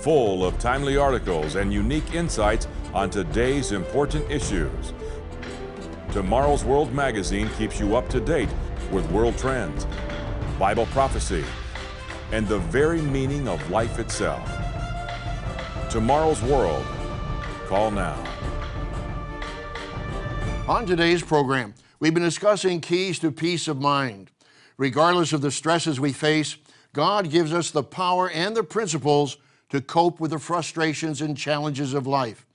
full 0.05 0.45
of 0.45 0.59
timely 0.59 0.97
articles 0.97 1.57
and 1.57 1.73
unique 1.73 2.14
insights 2.14 2.69
on 2.93 3.09
today's 3.09 3.73
important 3.73 4.31
issues. 4.31 4.93
Tomorrow's 6.12 6.62
World 6.62 6.93
magazine 6.93 7.49
keeps 7.57 7.81
you 7.81 7.97
up 7.97 8.09
to 8.11 8.21
date 8.21 8.51
with 8.93 9.11
world 9.11 9.37
trends, 9.38 9.87
Bible 10.59 10.87
prophecy, 10.87 11.43
and 12.33 12.47
the 12.47 12.59
very 12.59 13.01
meaning 13.01 13.49
of 13.49 13.71
life 13.71 13.99
itself. 13.99 14.47
Tomorrow's 15.90 16.43
World. 16.43 16.85
Call 17.67 17.90
now. 17.90 18.23
On 20.69 20.85
today's 20.85 21.23
program, 21.23 21.75
We've 22.05 22.12
been 22.12 22.23
discussing 22.23 22.83
keys 22.83 23.19
to 23.21 23.33
peace 23.33 23.67
of 23.67 23.81
mind. 23.81 24.31
Regardless 24.77 25.33
of 25.33 25.40
the 25.40 25.51
stresses 25.51 25.99
we 25.99 26.12
face, 26.12 26.59
God 26.93 27.31
gives 27.31 27.55
us 27.55 27.71
the 27.71 27.83
power 27.83 28.29
and 28.29 28.55
the 28.55 28.62
principles 28.62 29.38
to 29.75 29.81
cope 29.81 30.21
with 30.21 30.31
the 30.31 30.39
frustrations 30.39 31.21
and 31.21 31.37
challenges 31.37 31.95
of 31.95 32.07
life. 32.07 32.47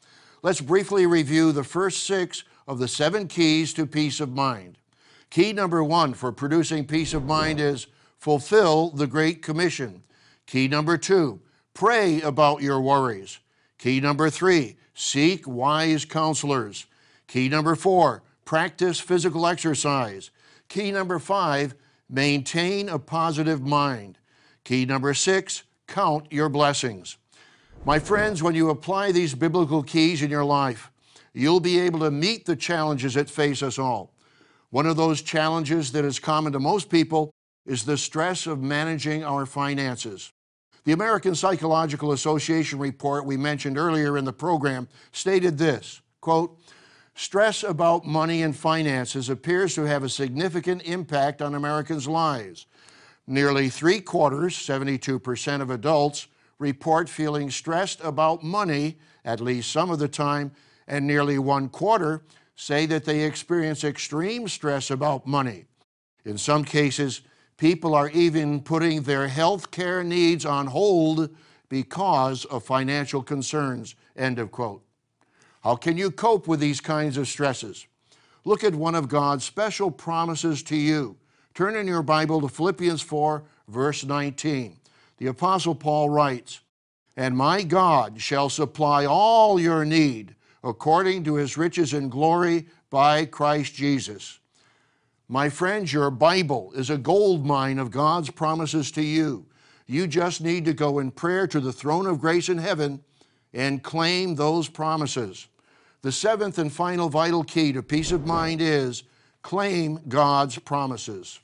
Let's 0.42 0.62
briefly 0.62 1.06
review 1.06 1.52
the 1.52 1.64
first 1.64 2.06
six 2.06 2.44
of 2.66 2.80
the 2.80 2.88
seven 2.88 3.28
keys 3.28 3.74
to 3.74 3.86
peace 3.86 4.20
of 4.20 4.34
mind. 4.34 4.78
Key 5.30 5.54
number 5.54 5.84
one 5.84 6.14
for 6.14 6.32
producing 6.32 6.86
peace 6.86 7.14
of 7.14 7.26
mind 7.26 7.60
is 7.60 7.88
fulfill 8.18 8.90
the 8.92 9.06
Great 9.06 9.42
Commission. 9.42 10.02
Key 10.48 10.68
number 10.68 10.98
two, 10.98 11.42
pray 11.74 12.22
about 12.22 12.62
your 12.62 12.80
worries. 12.80 13.40
Key 13.78 14.00
number 14.00 14.30
three, 14.30 14.78
seek 14.94 15.48
wise 15.48 16.06
counselors. 16.06 16.86
Key 17.28 17.50
number 17.50 17.76
four, 17.76 18.24
practice 18.46 19.00
physical 19.00 19.46
exercise. 19.46 20.32
Key 20.70 20.92
number 20.92 21.20
five, 21.20 21.76
maintain 22.10 22.88
a 22.88 22.98
positive 22.98 23.62
mind. 23.62 24.18
Key 24.64 24.86
number 24.86 25.14
six, 25.14 25.64
count 25.90 26.32
your 26.32 26.50
blessings. 26.50 27.18
My 27.86 28.00
friends, 28.00 28.44
when 28.44 28.56
you 28.56 28.70
apply 28.70 29.12
these 29.12 29.34
biblical 29.34 29.84
keys 29.84 30.22
in 30.22 30.30
your 30.30 30.46
life, 30.46 30.92
you'll 31.34 31.60
be 31.60 31.80
able 31.80 32.00
to 32.00 32.12
meet 32.12 32.46
the 32.46 32.56
challenges 32.56 33.16
that 33.16 33.30
face 33.30 33.64
us 33.64 33.80
all. 33.80 34.14
One 34.70 34.86
of 34.86 34.98
those 34.98 35.22
challenges 35.22 35.92
that 35.94 36.06
is 36.06 36.20
common 36.20 36.54
to 36.54 36.60
most 36.60 36.90
people 36.90 37.32
is 37.66 37.84
the 37.84 37.98
stress 37.98 38.48
of 38.48 38.62
managing 38.62 39.24
our 39.24 39.46
finances. 39.46 40.32
The 40.86 40.92
American 40.92 41.36
Psychological 41.36 42.12
Association 42.12 42.80
report 42.80 43.26
we 43.26 43.38
mentioned 43.38 43.78
earlier 43.78 44.18
in 44.18 44.26
the 44.26 44.34
program 44.34 44.88
stated 45.12 45.58
this 45.58 46.02
quote, 46.22 46.60
Stress 47.16 47.64
about 47.64 48.06
money 48.06 48.44
and 48.44 48.56
finances 48.56 49.30
appears 49.30 49.76
to 49.76 49.84
have 49.84 50.04
a 50.04 50.10
significant 50.10 50.84
impact 50.84 51.42
on 51.42 51.54
Americans' 51.54 52.08
lives. 52.08 52.66
Nearly 53.30 53.70
three 53.70 54.02
quarters, 54.02 54.56
72% 54.56 55.62
of 55.62 55.70
adults, 55.70 56.26
report 56.58 57.08
feeling 57.08 57.52
stressed 57.52 58.02
about 58.04 58.42
money 58.42 58.98
at 59.24 59.40
least 59.40 59.72
some 59.72 59.92
of 59.92 60.00
the 60.00 60.08
time, 60.08 60.52
and 60.88 61.06
nearly 61.06 61.38
one 61.38 61.70
quarter 61.70 62.24
say 62.56 62.88
that 62.88 63.06
they 63.06 63.24
experience 63.24 63.84
extreme 63.84 64.48
stress 64.48 64.90
about 64.90 65.28
money. 65.28 65.66
In 66.26 66.40
some 66.40 66.64
cases, 66.64 67.22
people 67.56 67.94
are 67.94 68.10
even 68.10 68.62
putting 68.62 69.04
their 69.04 69.28
health 69.28 69.70
care 69.70 70.04
needs 70.04 70.44
on 70.44 70.66
hold 70.66 71.30
because 71.70 72.46
of 72.46 72.64
financial 72.64 73.22
concerns. 73.22 73.94
End 74.16 74.40
of 74.40 74.50
quote. 74.50 74.84
How 75.62 75.76
can 75.76 76.00
you 76.00 76.10
cope 76.10 76.48
with 76.48 76.60
these 76.60 76.82
kinds 76.82 77.16
of 77.16 77.28
stresses? 77.28 77.86
Look 78.44 78.64
at 78.64 78.74
one 78.74 78.96
of 78.96 79.08
God's 79.08 79.44
special 79.44 79.92
promises 79.92 80.64
to 80.64 80.76
you. 80.76 81.16
Turn 81.60 81.76
in 81.76 81.88
your 81.88 82.04
Bible 82.04 82.40
to 82.40 82.48
Philippians 82.48 83.02
4, 83.02 83.44
verse 83.68 84.06
19. 84.06 84.78
The 85.18 85.28
Apostle 85.28 85.76
Paul 85.76 86.10
writes, 86.10 86.62
And 87.18 87.36
my 87.36 87.64
God 87.64 88.22
shall 88.22 88.48
supply 88.48 89.06
all 89.06 89.60
your 89.60 89.84
need 89.84 90.36
according 90.64 91.26
to 91.26 91.36
his 91.36 91.58
riches 91.58 91.92
and 91.92 92.10
glory 92.10 92.68
by 92.90 93.26
Christ 93.26 93.74
Jesus. 93.74 94.40
My 95.28 95.50
friends, 95.50 95.92
your 95.92 96.10
Bible 96.10 96.72
is 96.76 96.90
a 96.90 96.98
gold 96.98 97.46
mine 97.46 97.78
of 97.78 97.92
God's 97.92 98.30
promises 98.30 98.90
to 98.92 99.02
you. 99.02 99.46
You 99.86 100.08
just 100.08 100.40
need 100.40 100.64
to 100.64 100.74
go 100.74 101.00
in 101.00 101.12
prayer 101.12 101.46
to 101.48 101.60
the 101.60 101.74
throne 101.74 102.08
of 102.08 102.22
grace 102.22 102.48
in 102.48 102.60
heaven 102.60 103.04
and 103.54 103.84
claim 103.84 104.36
those 104.36 104.70
promises. 104.70 105.48
The 106.04 106.14
seventh 106.14 106.58
and 106.58 106.72
final 106.72 107.10
vital 107.10 107.44
key 107.44 107.74
to 107.74 107.84
peace 107.84 108.14
of 108.14 108.26
mind 108.26 108.62
is 108.62 109.04
claim 109.42 110.00
God's 110.08 110.58
promises. 110.58 111.42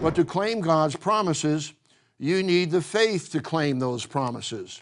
But 0.00 0.14
to 0.16 0.24
claim 0.24 0.60
God's 0.60 0.96
promises, 0.96 1.72
you 2.18 2.42
need 2.42 2.70
the 2.70 2.82
faith 2.82 3.30
to 3.32 3.40
claim 3.40 3.78
those 3.78 4.06
promises. 4.06 4.80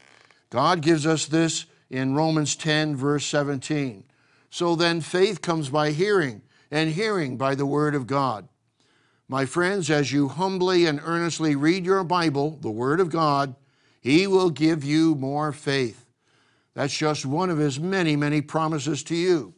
God 0.51 0.81
gives 0.83 1.07
us 1.07 1.27
this 1.27 1.67
in 1.91 2.15
Romans 2.15 2.57
10, 2.57 2.97
verse 2.97 3.25
17. 3.27 4.05
So 4.51 4.77
then 4.77 5.01
faith 5.01 5.41
comes 5.41 5.69
by 5.69 5.93
hearing, 5.93 6.43
and 6.71 6.91
hearing 6.91 7.37
by 7.37 7.55
the 7.55 7.67
Word 7.67 7.95
of 7.95 8.07
God. 8.07 8.49
My 9.29 9.47
friends, 9.47 9.91
as 9.91 10.13
you 10.13 10.29
humbly 10.29 10.87
and 10.87 11.01
earnestly 11.03 11.57
read 11.57 11.87
your 11.87 12.05
Bible, 12.05 12.59
the 12.61 12.71
Word 12.71 13.01
of 13.01 13.09
God, 13.09 13.55
He 14.01 14.27
will 14.27 14.51
give 14.51 14.85
you 14.85 15.15
more 15.15 15.53
faith. 15.53 16.07
That's 16.75 16.97
just 16.97 17.25
one 17.25 17.49
of 17.49 17.59
His 17.59 17.81
many, 17.81 18.17
many 18.17 18.41
promises 18.41 19.03
to 19.05 19.15
you. 19.15 19.55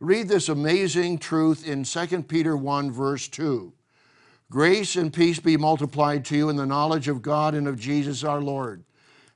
Read 0.00 0.28
this 0.28 0.48
amazing 0.48 1.18
truth 1.18 1.66
in 1.66 1.82
2 1.82 2.22
Peter 2.24 2.56
1, 2.56 2.92
verse 2.92 3.26
2. 3.26 3.72
Grace 4.50 4.96
and 4.96 5.12
peace 5.12 5.38
be 5.38 5.58
multiplied 5.58 6.24
to 6.24 6.36
you 6.36 6.48
in 6.48 6.56
the 6.56 6.64
knowledge 6.64 7.06
of 7.06 7.20
God 7.20 7.54
and 7.54 7.68
of 7.68 7.78
Jesus 7.78 8.24
our 8.24 8.40
Lord, 8.40 8.82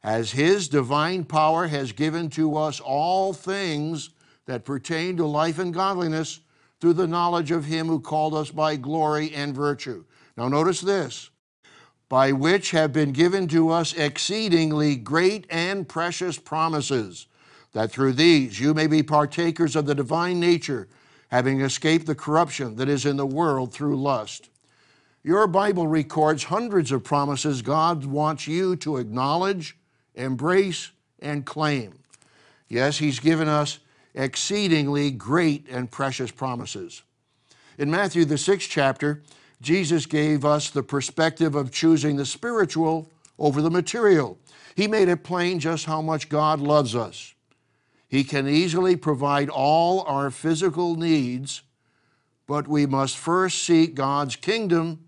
as 0.03 0.31
His 0.31 0.69
divine 0.69 1.25
power 1.25 1.67
has 1.67 1.93
given 1.93 2.31
to 2.31 2.57
us 2.57 2.81
all 2.81 3.35
things 3.35 4.09
that 4.47 4.65
pertain 4.65 5.19
to 5.19 5.27
life 5.27 5.59
and 5.59 5.75
godliness 5.75 6.41
through 6.81 6.95
the 6.95 7.07
knowledge 7.07 7.51
of 7.51 7.67
Him 7.67 7.89
who 7.89 8.01
called 8.01 8.35
us 8.35 8.51
by 8.51 8.77
glory 8.77 9.35
and 9.35 9.55
virtue. 9.55 10.03
Now, 10.39 10.49
notice 10.49 10.81
this 10.81 11.29
by 12.09 12.33
which 12.33 12.71
have 12.71 12.93
been 12.93 13.13
given 13.13 13.49
to 13.49 13.71
us 13.71 13.93
exceedingly 13.95 14.97
great 14.97 15.47
and 15.51 15.87
precious 15.87 16.39
promises, 16.39 17.27
that 17.73 17.91
through 17.91 18.13
these 18.15 18.59
you 18.59 18.73
may 18.73 18.87
be 18.87 19.03
partakers 19.03 19.77
of 19.77 19.85
the 19.85 19.95
divine 19.95 20.41
nature, 20.41 20.89
having 21.29 21.61
escaped 21.61 22.07
the 22.07 22.15
corruption 22.15 22.77
that 22.77 22.89
is 22.89 23.05
in 23.05 23.19
the 23.19 23.27
world 23.27 23.75
through 23.75 23.97
lust. 23.97 24.49
Your 25.25 25.47
Bible 25.47 25.87
records 25.87 26.45
hundreds 26.45 26.91
of 26.91 27.05
promises 27.05 27.63
God 27.63 28.05
wants 28.05 28.49
you 28.49 28.75
to 28.77 28.97
acknowledge, 28.97 29.77
embrace, 30.15 30.91
and 31.21 31.47
claim. 31.47 31.99
Yes, 32.69 32.99
He's 32.99 33.21
given 33.21 33.47
us 33.47 33.79
exceedingly 34.15 35.11
great 35.11 35.69
and 35.69 35.91
precious 35.91 36.31
promises. 36.31 37.03
In 37.79 37.91
Matthew, 37.91 38.25
the 38.25 38.37
sixth 38.37 38.69
chapter, 38.69 39.23
Jesus 39.61 40.07
gave 40.07 40.45
us 40.45 40.71
the 40.71 40.83
perspective 40.83 41.55
of 41.55 41.71
choosing 41.71 42.17
the 42.17 42.27
spiritual 42.27 43.09
over 43.39 43.63
the 43.63 43.71
material. 43.71 44.39
He 44.75 44.89
made 44.89 45.09
it 45.09 45.23
plain 45.23 45.61
just 45.61 45.85
how 45.85 46.03
much 46.03 46.29
God 46.29 46.61
loves 46.61 46.97
us. 46.97 47.35
He 48.09 48.25
can 48.25 48.49
easily 48.49 48.97
provide 48.97 49.49
all 49.49 50.03
our 50.03 50.31
physical 50.31 50.97
needs, 50.97 51.63
but 52.47 52.69
we 52.69 52.87
must 52.87 53.17
first 53.17 53.63
seek 53.63 53.95
God's 53.95 54.37
kingdom, 54.37 55.05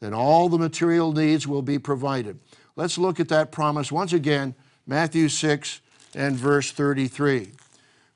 then 0.00 0.14
all 0.14 0.48
the 0.48 0.58
material 0.58 1.12
needs 1.12 1.46
will 1.46 1.62
be 1.62 1.78
provided. 1.78 2.38
Let's 2.76 2.98
look 2.98 3.18
at 3.18 3.28
that 3.28 3.50
promise 3.50 3.90
once 3.90 4.12
again, 4.12 4.54
Matthew 4.86 5.28
6 5.28 5.80
and 6.14 6.36
verse 6.36 6.70
33. 6.70 7.52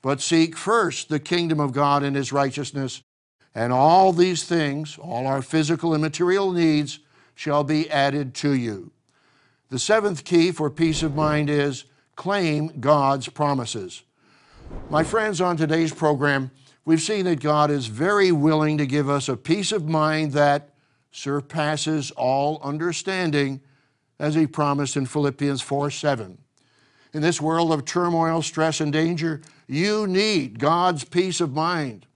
But 0.01 0.21
seek 0.21 0.57
first 0.57 1.09
the 1.09 1.19
kingdom 1.19 1.59
of 1.59 1.73
God 1.73 2.03
and 2.03 2.15
his 2.15 2.33
righteousness, 2.33 3.01
and 3.55 3.71
all 3.71 4.13
these 4.13 4.43
things, 4.43 4.97
all 4.97 5.27
our 5.27 5.41
physical 5.41 5.93
and 5.93 6.01
material 6.01 6.51
needs, 6.51 6.99
shall 7.35 7.63
be 7.63 7.89
added 7.89 8.33
to 8.35 8.53
you. 8.53 8.91
The 9.69 9.79
seventh 9.79 10.23
key 10.23 10.51
for 10.51 10.69
peace 10.69 11.03
of 11.03 11.15
mind 11.15 11.49
is 11.49 11.85
claim 12.15 12.79
God's 12.79 13.29
promises. 13.29 14.03
My 14.89 15.03
friends, 15.03 15.41
on 15.41 15.57
today's 15.57 15.93
program, 15.93 16.51
we've 16.85 17.01
seen 17.01 17.25
that 17.25 17.39
God 17.39 17.71
is 17.71 17.87
very 17.87 18.31
willing 18.31 18.77
to 18.77 18.85
give 18.85 19.09
us 19.09 19.29
a 19.29 19.37
peace 19.37 19.71
of 19.71 19.87
mind 19.87 20.33
that 20.33 20.72
surpasses 21.13 22.11
all 22.11 22.59
understanding, 22.61 23.61
as 24.19 24.35
He 24.35 24.45
promised 24.45 24.97
in 24.97 25.05
Philippians 25.05 25.61
4 25.61 25.89
7. 25.89 26.37
In 27.13 27.21
this 27.21 27.39
world 27.39 27.71
of 27.71 27.85
turmoil, 27.85 28.41
stress, 28.41 28.81
and 28.81 28.91
danger, 28.91 29.41
you 29.67 30.07
need 30.07 30.59
God's 30.59 31.03
peace 31.03 31.39
of 31.39 31.53
mind. 31.53 32.07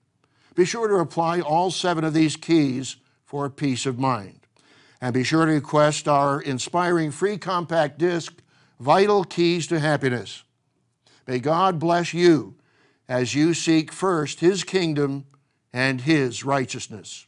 Be 0.56 0.66
sure 0.66 0.88
to 0.88 0.96
apply 0.96 1.40
all 1.40 1.70
seven 1.70 2.04
of 2.04 2.16
these 2.16 2.36
keys 2.36 2.98
for 3.24 3.48
peace 3.50 3.86
of 3.86 4.00
mind. 4.00 4.40
And 5.00 5.14
be 5.14 5.24
sure 5.24 5.46
to 5.46 5.52
request 5.52 6.08
our 6.08 6.42
inspiring 6.42 7.12
free 7.12 7.38
compact 7.38 8.00
disc, 8.00 8.42
Vital 8.80 9.24
Keys 9.24 9.68
to 9.68 9.80
Happiness. 9.80 10.44
May 11.28 11.38
God 11.40 11.78
bless 11.78 12.14
you 12.14 12.56
as 13.08 13.36
you 13.36 13.54
seek 13.54 13.92
first 13.92 14.40
His 14.40 14.64
kingdom 14.64 15.26
and 15.72 16.02
His 16.02 16.44
righteousness. 16.44 17.28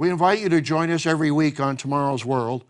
We 0.00 0.08
invite 0.08 0.40
you 0.40 0.48
to 0.48 0.62
join 0.62 0.90
us 0.90 1.04
every 1.04 1.30
week 1.30 1.60
on 1.60 1.76
Tomorrow's 1.76 2.24
World 2.24 2.64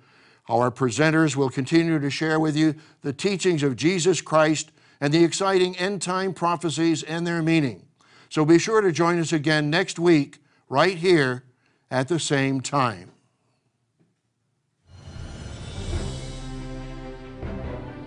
our 0.48 0.72
presenters 0.72 1.36
will 1.36 1.48
continue 1.48 2.00
to 2.00 2.10
share 2.10 2.40
with 2.40 2.56
you 2.56 2.74
the 3.02 3.12
teachings 3.12 3.62
of 3.62 3.76
Jesus 3.76 4.20
Christ 4.20 4.72
and 5.00 5.14
the 5.14 5.22
exciting 5.22 5.76
end 5.78 6.02
time 6.02 6.34
prophecies 6.34 7.04
and 7.04 7.24
their 7.24 7.40
meaning. 7.40 7.86
So 8.30 8.44
be 8.44 8.58
sure 8.58 8.80
to 8.80 8.90
join 8.90 9.20
us 9.20 9.32
again 9.32 9.70
next 9.70 9.96
week, 9.96 10.38
right 10.68 10.96
here 10.96 11.44
at 11.88 12.08
the 12.08 12.18
same 12.18 12.60
time. 12.60 13.12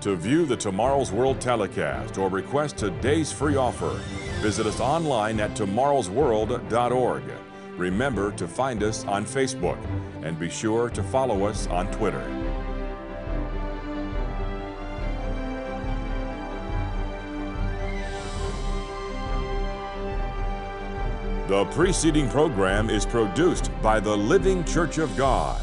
To 0.02 0.18
view 0.18 0.46
the 0.46 0.58
Tomorrow's 0.58 1.14
World 1.14 1.40
telecast 1.40 2.18
or 2.18 2.28
request 2.28 2.76
today's 2.76 3.32
free 3.32 3.56
offer, 3.56 4.02
visit 4.42 4.66
us 4.66 4.82
online 4.82 5.40
at 5.40 5.52
tomorrowsworld.org. 5.52 7.24
Remember 7.78 8.32
to 8.34 8.48
find 8.48 8.84
us 8.84 9.04
on 9.06 9.26
Facebook 9.26 9.78
and 10.24 10.40
be 10.40 10.50
sure 10.50 10.90
to 10.90 11.02
follow 11.02 11.46
us 11.46 11.68
on 11.68 11.92
Twitter. 11.92 12.24
The 21.48 21.66
preceding 21.66 22.30
program 22.30 22.90
is 22.90 23.06
produced 23.06 23.70
by 23.82 24.00
the 24.00 24.16
Living 24.16 24.64
Church 24.64 24.98
of 24.98 25.16
God. 25.18 25.62